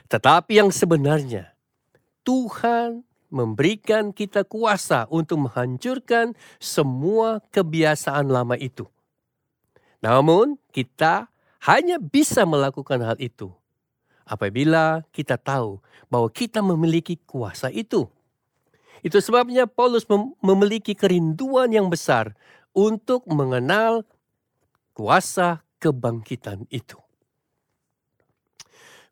Tetapi 0.09 0.61
yang 0.61 0.69
sebenarnya, 0.73 1.57
Tuhan 2.21 3.05
memberikan 3.33 4.13
kita 4.13 4.45
kuasa 4.45 5.09
untuk 5.09 5.49
menghancurkan 5.49 6.37
semua 6.61 7.41
kebiasaan 7.49 8.29
lama 8.29 8.61
itu. 8.61 8.85
Namun, 10.05 10.61
kita 10.69 11.33
hanya 11.65 11.97
bisa 11.97 12.45
melakukan 12.45 13.01
hal 13.01 13.17
itu 13.17 13.55
apabila 14.27 15.03
kita 15.15 15.39
tahu 15.39 15.83
bahwa 16.13 16.29
kita 16.29 16.61
memiliki 16.61 17.17
kuasa 17.25 17.73
itu. 17.73 18.07
Itu 19.03 19.19
sebabnya 19.19 19.67
Paulus 19.67 20.07
mem 20.07 20.37
memiliki 20.39 20.95
kerinduan 20.95 21.75
yang 21.75 21.91
besar 21.91 22.39
untuk 22.71 23.27
mengenal 23.27 24.07
kuasa 24.95 25.67
kebangkitan 25.83 26.71
itu. 26.71 27.01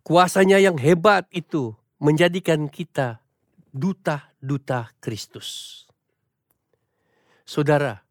Kuasanya 0.06 0.62
yang 0.62 0.78
hebat 0.78 1.26
itu 1.34 1.74
menjadikan 1.98 2.70
kita 2.70 3.20
duta-duta 3.74 4.94
Kristus. 5.02 5.82
Saudara, 7.44 8.06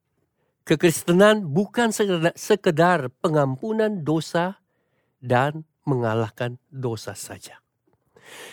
kekristenan 0.68 1.48
bukan 1.48 1.96
sekedar 2.36 3.08
pengampunan 3.24 4.04
dosa 4.04 4.60
dan 5.24 5.64
mengalahkan 5.90 6.62
dosa 6.70 7.18
saja. 7.18 7.58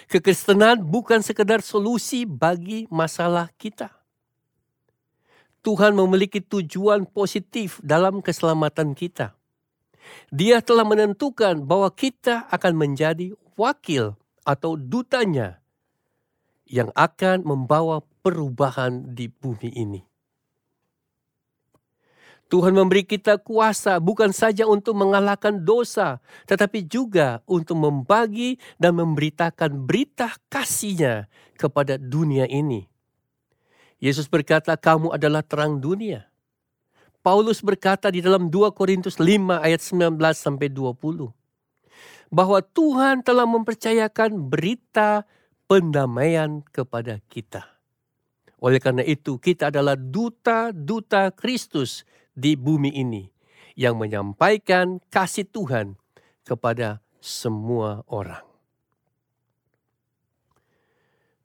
Kekristenan 0.09 0.81
bukan 0.81 1.21
sekedar 1.21 1.61
solusi 1.61 2.25
bagi 2.25 2.89
masalah 2.89 3.53
kita. 3.61 3.93
Tuhan 5.61 5.99
memiliki 5.99 6.39
tujuan 6.41 7.05
positif 7.05 7.83
dalam 7.83 8.23
keselamatan 8.23 8.95
kita. 8.95 9.35
Dia 10.31 10.63
telah 10.63 10.87
menentukan 10.87 11.67
bahwa 11.67 11.91
kita 11.91 12.47
akan 12.49 12.73
menjadi 12.79 13.35
wakil 13.59 14.15
atau 14.47 14.79
dutanya 14.79 15.59
yang 16.71 16.95
akan 16.95 17.43
membawa 17.43 18.03
perubahan 18.23 19.15
di 19.15 19.27
bumi 19.27 19.75
ini. 19.75 20.16
Tuhan 22.47 22.79
memberi 22.79 23.03
kita 23.03 23.43
kuasa 23.43 23.99
bukan 23.99 24.31
saja 24.31 24.71
untuk 24.71 24.95
mengalahkan 24.95 25.67
dosa, 25.67 26.23
tetapi 26.47 26.87
juga 26.87 27.43
untuk 27.43 27.75
membagi 27.75 28.63
dan 28.79 28.95
memberitakan 28.95 29.83
berita 29.83 30.31
kasihnya 30.47 31.27
kepada 31.59 31.99
dunia 31.99 32.47
ini. 32.47 32.87
Yesus 33.99 34.31
berkata, 34.31 34.79
kamu 34.79 35.11
adalah 35.11 35.43
terang 35.43 35.83
dunia. 35.83 36.31
Paulus 37.27 37.59
berkata 37.59 38.07
di 38.15 38.23
dalam 38.23 38.47
2 38.47 38.71
Korintus 38.71 39.19
5 39.19 39.59
ayat 39.59 39.83
19 39.83 40.15
sampai 40.39 40.71
20 40.71 41.35
bahwa 42.31 42.59
Tuhan 42.63 43.27
telah 43.27 43.47
mempercayakan 43.47 44.39
berita 44.47 45.27
pendamaian 45.67 46.63
kepada 46.71 47.19
kita. 47.27 47.67
Oleh 48.63 48.79
karena 48.79 49.03
itu, 49.03 49.37
kita 49.37 49.69
adalah 49.75 49.99
duta-duta 49.99 51.35
Kristus 51.35 52.07
di 52.37 52.55
bumi 52.55 52.93
ini 52.93 53.25
yang 53.75 53.97
menyampaikan 53.97 55.01
kasih 55.09 55.49
Tuhan 55.49 55.97
kepada 56.45 57.01
semua 57.19 58.05
orang. 58.07 58.45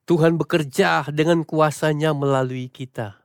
Tuhan 0.06 0.36
bekerja 0.36 1.08
dengan 1.10 1.48
kuasanya 1.48 2.12
melalui 2.12 2.68
kita 2.68 3.22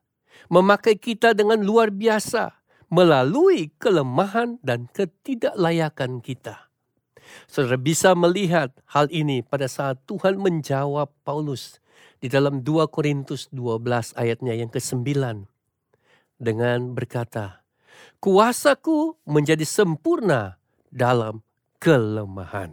memakai 0.49 0.99
kita 0.99 1.35
dengan 1.35 1.63
luar 1.63 1.91
biasa, 1.91 2.55
melalui 2.87 3.75
kelemahan 3.83 4.63
dan 4.63 4.87
ketidaklayakan 4.95 6.23
kita. 6.23 6.71
Saudara 7.51 7.75
bisa 7.75 8.15
melihat 8.15 8.71
hal 8.87 9.11
ini 9.11 9.43
pada 9.43 9.67
saat 9.67 9.99
Tuhan 10.07 10.39
menjawab 10.39 11.11
Paulus 11.27 11.83
di 12.23 12.31
dalam 12.31 12.63
2 12.63 12.87
Korintus 12.87 13.51
12 13.51 14.15
ayatnya 14.15 14.55
yang 14.55 14.71
ke-9 14.71 15.03
dengan 16.37 16.93
berkata, 16.93 17.67
Kuasaku 18.21 19.21
menjadi 19.29 19.63
sempurna 19.63 20.57
dalam 20.89 21.45
kelemahan. 21.79 22.73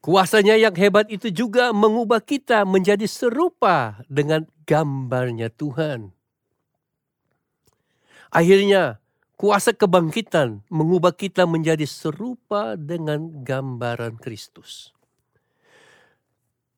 Kuasanya 0.00 0.56
yang 0.56 0.72
hebat 0.80 1.12
itu 1.12 1.28
juga 1.28 1.76
mengubah 1.76 2.24
kita 2.24 2.64
menjadi 2.64 3.04
serupa 3.04 4.00
dengan 4.08 4.48
gambarnya 4.64 5.52
Tuhan. 5.52 6.16
Akhirnya, 8.32 8.96
kuasa 9.36 9.76
kebangkitan 9.76 10.64
mengubah 10.72 11.12
kita 11.12 11.44
menjadi 11.44 11.84
serupa 11.84 12.80
dengan 12.80 13.44
gambaran 13.44 14.16
Kristus. 14.16 14.96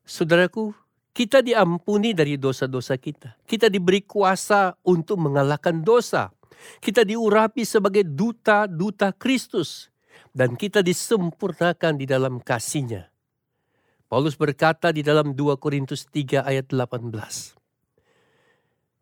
Saudaraku, 0.02 0.74
kita 1.12 1.44
diampuni 1.44 2.16
dari 2.16 2.40
dosa-dosa 2.40 2.96
kita. 2.96 3.36
Kita 3.44 3.68
diberi 3.68 4.04
kuasa 4.04 4.76
untuk 4.88 5.20
mengalahkan 5.20 5.84
dosa. 5.84 6.32
Kita 6.80 7.04
diurapi 7.04 7.62
sebagai 7.64 8.04
duta-duta 8.04 9.12
Kristus. 9.16 9.92
Dan 10.32 10.56
kita 10.56 10.80
disempurnakan 10.80 12.00
di 12.00 12.08
dalam 12.08 12.40
kasihnya. 12.40 13.12
Paulus 14.08 14.36
berkata 14.36 14.92
di 14.92 15.00
dalam 15.04 15.36
2 15.36 15.56
Korintus 15.56 16.08
3 16.08 16.44
ayat 16.44 16.68
18 16.68 17.62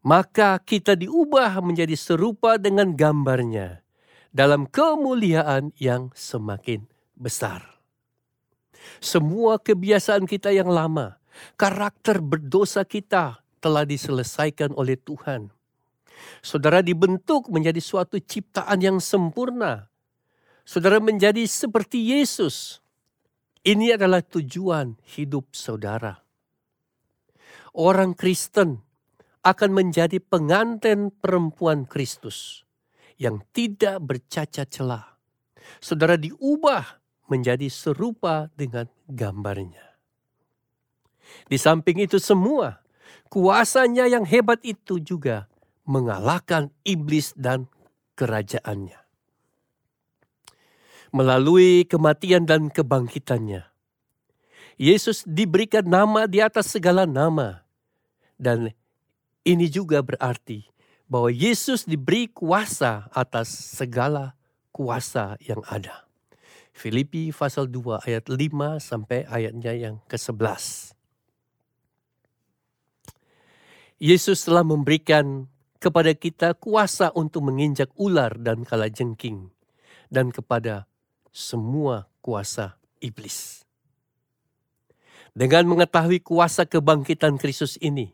maka 0.00 0.56
kita 0.60 0.96
diubah 0.96 1.60
menjadi 1.60 1.92
serupa 1.96 2.56
dengan 2.56 2.96
gambarnya 2.96 3.84
dalam 4.32 4.64
kemuliaan 4.64 5.76
yang 5.76 6.08
semakin 6.16 6.88
besar. 7.12 7.60
Semua 8.96 9.60
kebiasaan 9.60 10.24
kita 10.24 10.56
yang 10.56 10.72
lama, 10.72 11.19
karakter 11.56 12.22
berdosa 12.22 12.84
kita 12.84 13.42
telah 13.60 13.84
diselesaikan 13.84 14.72
oleh 14.74 14.96
Tuhan. 14.96 15.52
Saudara 16.40 16.84
dibentuk 16.84 17.48
menjadi 17.48 17.80
suatu 17.80 18.20
ciptaan 18.20 18.80
yang 18.80 18.98
sempurna. 19.00 19.88
Saudara 20.64 21.00
menjadi 21.00 21.44
seperti 21.48 22.14
Yesus. 22.16 22.80
Ini 23.60 24.00
adalah 24.00 24.24
tujuan 24.24 24.96
hidup 25.04 25.52
saudara. 25.52 26.24
Orang 27.76 28.16
Kristen 28.16 28.80
akan 29.44 29.70
menjadi 29.72 30.20
pengantin 30.20 31.12
perempuan 31.12 31.84
Kristus 31.84 32.64
yang 33.20 33.44
tidak 33.52 34.00
bercacat 34.00 34.68
celah. 34.72 35.20
Saudara 35.76 36.16
diubah 36.16 37.00
menjadi 37.28 37.68
serupa 37.68 38.48
dengan 38.56 38.88
gambarnya. 39.06 39.89
Di 41.50 41.58
samping 41.58 42.02
itu 42.02 42.16
semua, 42.22 42.80
kuasanya 43.30 44.06
yang 44.06 44.26
hebat 44.26 44.62
itu 44.62 45.02
juga 45.02 45.50
mengalahkan 45.86 46.70
iblis 46.86 47.34
dan 47.34 47.66
kerajaannya. 48.14 48.98
Melalui 51.10 51.90
kematian 51.90 52.46
dan 52.46 52.70
kebangkitannya, 52.70 53.66
Yesus 54.78 55.26
diberikan 55.26 55.84
nama 55.84 56.30
di 56.30 56.38
atas 56.38 56.70
segala 56.70 57.04
nama, 57.04 57.66
dan 58.38 58.70
ini 59.42 59.66
juga 59.66 60.00
berarti 60.00 60.70
bahwa 61.10 61.34
Yesus 61.34 61.82
diberi 61.82 62.30
kuasa 62.30 63.10
atas 63.10 63.50
segala 63.50 64.38
kuasa 64.70 65.34
yang 65.42 65.60
ada. 65.66 66.06
Filipi 66.70 67.34
pasal 67.34 67.66
2 67.66 68.06
ayat 68.06 68.30
5 68.30 68.78
sampai 68.78 69.26
ayatnya 69.26 69.74
yang 69.74 69.98
ke-11. 70.06 70.94
Yesus 74.00 74.48
telah 74.48 74.64
memberikan 74.64 75.44
kepada 75.76 76.16
kita 76.16 76.56
kuasa 76.56 77.12
untuk 77.12 77.52
menginjak 77.52 77.92
ular 78.00 78.32
dan 78.32 78.64
kalajengking 78.64 79.52
dan 80.08 80.32
kepada 80.32 80.88
semua 81.28 82.08
kuasa 82.24 82.80
iblis. 83.04 83.60
Dengan 85.36 85.68
mengetahui 85.68 86.24
kuasa 86.24 86.64
kebangkitan 86.64 87.36
Kristus 87.36 87.76
ini, 87.84 88.08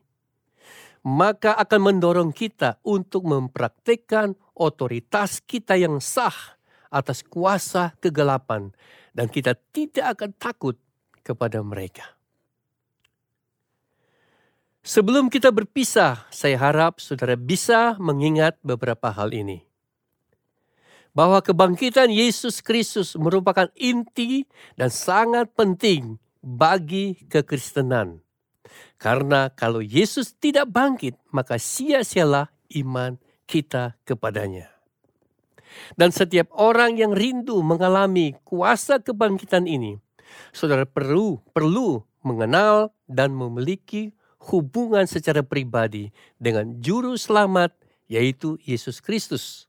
maka 1.06 1.54
akan 1.54 1.94
mendorong 1.94 2.34
kita 2.34 2.82
untuk 2.82 3.22
mempraktikkan 3.30 4.34
otoritas 4.58 5.38
kita 5.38 5.78
yang 5.78 6.02
sah 6.02 6.58
atas 6.90 7.22
kuasa 7.22 7.94
kegelapan 8.02 8.74
dan 9.14 9.30
kita 9.30 9.54
tidak 9.70 10.18
akan 10.18 10.30
takut 10.34 10.74
kepada 11.22 11.62
mereka. 11.62 12.15
Sebelum 14.86 15.26
kita 15.26 15.50
berpisah, 15.50 16.30
saya 16.30 16.54
harap 16.62 17.02
saudara 17.02 17.34
bisa 17.34 17.98
mengingat 17.98 18.54
beberapa 18.62 19.10
hal 19.10 19.34
ini. 19.34 19.66
Bahwa 21.10 21.42
kebangkitan 21.42 22.06
Yesus 22.12 22.62
Kristus 22.62 23.18
merupakan 23.18 23.66
inti 23.74 24.46
dan 24.78 24.94
sangat 24.94 25.50
penting 25.58 26.22
bagi 26.38 27.18
kekristenan 27.26 28.22
karena 28.96 29.52
kalau 29.52 29.84
Yesus 29.84 30.32
tidak 30.36 30.72
bangkit, 30.72 31.20
maka 31.28 31.60
sia-sialah 31.60 32.48
iman 32.80 33.20
kita 33.44 33.96
kepadanya. 34.08 34.72
Dan 36.00 36.08
setiap 36.08 36.48
orang 36.56 36.96
yang 36.96 37.12
rindu 37.12 37.60
mengalami 37.60 38.32
kuasa 38.48 38.96
kebangkitan 38.96 39.68
ini, 39.68 40.00
saudara 40.56 40.88
perlu 40.88 41.44
perlu 41.52 42.00
mengenal 42.24 42.96
dan 43.04 43.36
memiliki 43.36 44.15
hubungan 44.38 45.08
secara 45.08 45.42
pribadi 45.42 46.12
dengan 46.36 46.78
juru 46.78 47.16
selamat 47.16 47.74
yaitu 48.06 48.58
Yesus 48.62 49.02
Kristus. 49.02 49.66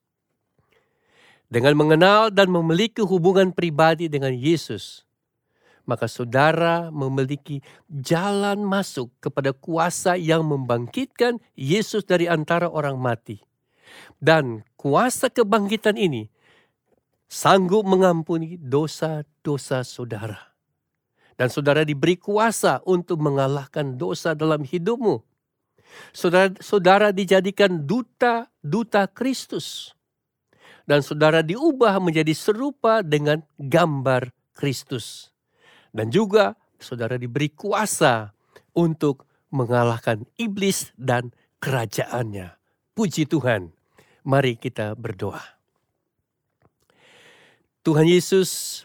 Dengan 1.47 1.79
mengenal 1.79 2.27
dan 2.27 2.51
memiliki 2.51 2.99
hubungan 2.99 3.55
pribadi 3.55 4.11
dengan 4.11 4.35
Yesus, 4.35 5.07
maka 5.87 6.11
saudara 6.11 6.91
memiliki 6.91 7.63
jalan 7.87 8.59
masuk 8.67 9.07
kepada 9.23 9.55
kuasa 9.55 10.19
yang 10.19 10.43
membangkitkan 10.43 11.39
Yesus 11.55 12.03
dari 12.03 12.27
antara 12.27 12.67
orang 12.67 12.99
mati. 12.99 13.39
Dan 14.19 14.67
kuasa 14.75 15.31
kebangkitan 15.31 15.95
ini 15.95 16.27
sanggup 17.31 17.87
mengampuni 17.87 18.59
dosa-dosa 18.59 19.87
saudara. 19.87 20.56
Dan 21.37 21.53
saudara 21.53 21.85
diberi 21.85 22.17
kuasa 22.17 22.81
untuk 22.81 23.21
mengalahkan 23.21 23.93
dosa 23.93 24.33
dalam 24.33 24.65
hidupmu. 24.65 25.21
Saudara, 26.09 26.49
saudara 26.57 27.07
dijadikan 27.13 27.85
duta-duta 27.85 29.05
Kristus. 29.05 29.93
Dan 30.89 31.05
saudara 31.05 31.45
diubah 31.45 32.01
menjadi 32.01 32.33
serupa 32.33 33.05
dengan 33.05 33.45
gambar 33.61 34.33
Kristus. 34.57 35.29
Dan 35.93 36.09
juga 36.09 36.57
saudara 36.81 37.21
diberi 37.21 37.53
kuasa 37.53 38.33
untuk 38.73 39.29
mengalahkan 39.53 40.25
iblis 40.41 40.89
dan 40.97 41.29
kerajaannya. 41.61 42.57
Puji 42.97 43.29
Tuhan. 43.29 43.69
Mari 44.25 44.57
kita 44.57 44.97
berdoa. 44.97 45.39
Tuhan 47.85 48.09
Yesus, 48.09 48.83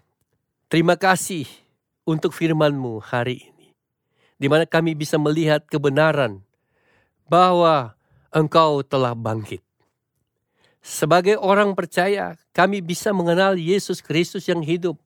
terima 0.70 0.94
kasih 0.94 1.61
untuk 2.02 2.34
firman-Mu 2.34 3.02
hari 3.02 3.52
ini. 3.52 3.74
Di 4.40 4.50
mana 4.50 4.66
kami 4.66 4.98
bisa 4.98 5.20
melihat 5.20 5.62
kebenaran 5.70 6.42
bahwa 7.30 7.94
Engkau 8.32 8.82
telah 8.82 9.14
bangkit. 9.14 9.62
Sebagai 10.82 11.38
orang 11.38 11.78
percaya, 11.78 12.34
kami 12.50 12.82
bisa 12.82 13.14
mengenal 13.14 13.54
Yesus 13.54 14.02
Kristus 14.02 14.50
yang 14.50 14.66
hidup 14.66 14.98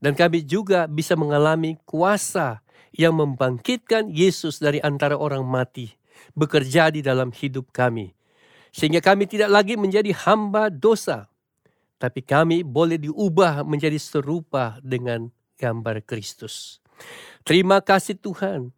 dan 0.00 0.16
kami 0.16 0.40
juga 0.40 0.88
bisa 0.88 1.12
mengalami 1.12 1.76
kuasa 1.84 2.64
yang 2.94 3.18
membangkitkan 3.18 4.08
Yesus 4.08 4.62
dari 4.62 4.78
antara 4.80 5.18
orang 5.18 5.42
mati 5.44 5.92
bekerja 6.38 6.94
di 6.94 7.02
dalam 7.02 7.34
hidup 7.34 7.74
kami. 7.74 8.14
Sehingga 8.70 9.02
kami 9.02 9.26
tidak 9.26 9.50
lagi 9.50 9.74
menjadi 9.74 10.14
hamba 10.24 10.70
dosa, 10.70 11.26
tapi 11.98 12.22
kami 12.22 12.62
boleh 12.62 12.98
diubah 12.98 13.66
menjadi 13.66 13.98
serupa 13.98 14.78
dengan 14.82 15.30
gambar 15.58 16.02
Kristus. 16.06 16.80
Terima 17.42 17.82
kasih 17.82 18.16
Tuhan, 18.16 18.70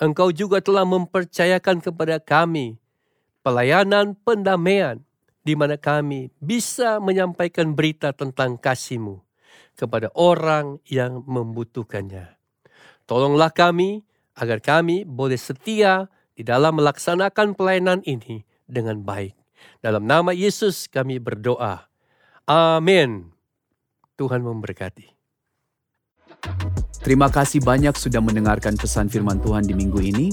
Engkau 0.00 0.32
juga 0.32 0.64
telah 0.64 0.88
mempercayakan 0.88 1.84
kepada 1.84 2.16
kami 2.16 2.80
pelayanan 3.44 4.16
pendamaian 4.24 5.04
di 5.44 5.52
mana 5.52 5.76
kami 5.76 6.32
bisa 6.40 6.96
menyampaikan 7.00 7.76
berita 7.76 8.12
tentang 8.16 8.56
kasih-Mu 8.56 9.20
kepada 9.76 10.08
orang 10.16 10.80
yang 10.88 11.20
membutuhkannya. 11.24 12.36
Tolonglah 13.04 13.52
kami 13.52 14.04
agar 14.36 14.60
kami 14.64 15.04
boleh 15.04 15.36
setia 15.36 16.08
di 16.32 16.44
dalam 16.44 16.80
melaksanakan 16.80 17.52
pelayanan 17.52 18.00
ini 18.08 18.44
dengan 18.64 19.04
baik. 19.04 19.36
Dalam 19.84 20.08
nama 20.08 20.32
Yesus 20.32 20.88
kami 20.88 21.20
berdoa. 21.20 21.88
Amin. 22.48 23.32
Tuhan 24.16 24.40
memberkati. 24.40 25.19
Terima 27.00 27.32
kasih 27.32 27.64
banyak 27.64 27.96
sudah 27.96 28.20
mendengarkan 28.20 28.76
pesan 28.76 29.08
firman 29.08 29.40
Tuhan 29.40 29.64
di 29.64 29.72
minggu 29.72 30.00
ini. 30.04 30.28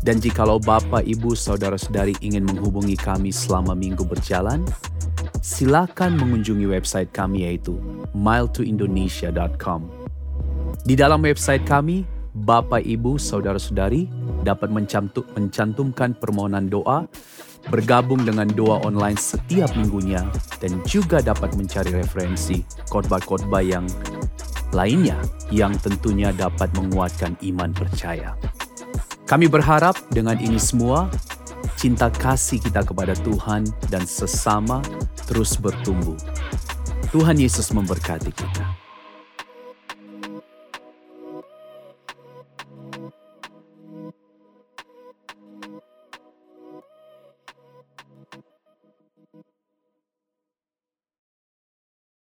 Dan 0.00 0.20
jikalau 0.20 0.60
Bapak, 0.60 1.04
Ibu, 1.04 1.36
Saudara-saudari 1.36 2.16
ingin 2.24 2.44
menghubungi 2.44 2.96
kami 2.96 3.28
selama 3.32 3.76
minggu 3.76 4.04
berjalan, 4.04 4.64
silakan 5.44 6.16
mengunjungi 6.20 6.64
website 6.68 7.12
kami 7.12 7.44
yaitu 7.48 7.76
miletoindonesia.com. 8.16 9.88
Di 10.84 10.96
dalam 10.96 11.20
website 11.20 11.68
kami, 11.68 12.04
Bapak, 12.32 12.80
Ibu, 12.84 13.20
Saudara-saudari 13.20 14.08
dapat 14.40 14.72
mencantumkan 15.36 16.16
permohonan 16.16 16.72
doa, 16.72 17.04
bergabung 17.68 18.24
dengan 18.24 18.48
doa 18.48 18.80
online 18.80 19.20
setiap 19.20 19.68
minggunya, 19.76 20.24
dan 20.64 20.80
juga 20.88 21.20
dapat 21.20 21.52
mencari 21.60 21.92
referensi 21.92 22.64
khotbah-khotbah 22.88 23.60
yang 23.60 23.84
lainnya 24.70 25.18
yang 25.52 25.74
tentunya 25.78 26.30
dapat 26.34 26.70
menguatkan 26.74 27.36
iman 27.42 27.70
percaya. 27.74 28.34
Kami 29.26 29.46
berharap 29.46 29.94
dengan 30.10 30.38
ini 30.42 30.58
semua, 30.58 31.06
cinta 31.78 32.10
kasih 32.10 32.58
kita 32.58 32.82
kepada 32.82 33.14
Tuhan 33.14 33.68
dan 33.86 34.02
sesama 34.02 34.82
terus 35.30 35.54
bertumbuh. 35.54 36.18
Tuhan 37.14 37.38
Yesus 37.38 37.70
memberkati 37.70 38.30
kita. 38.34 38.79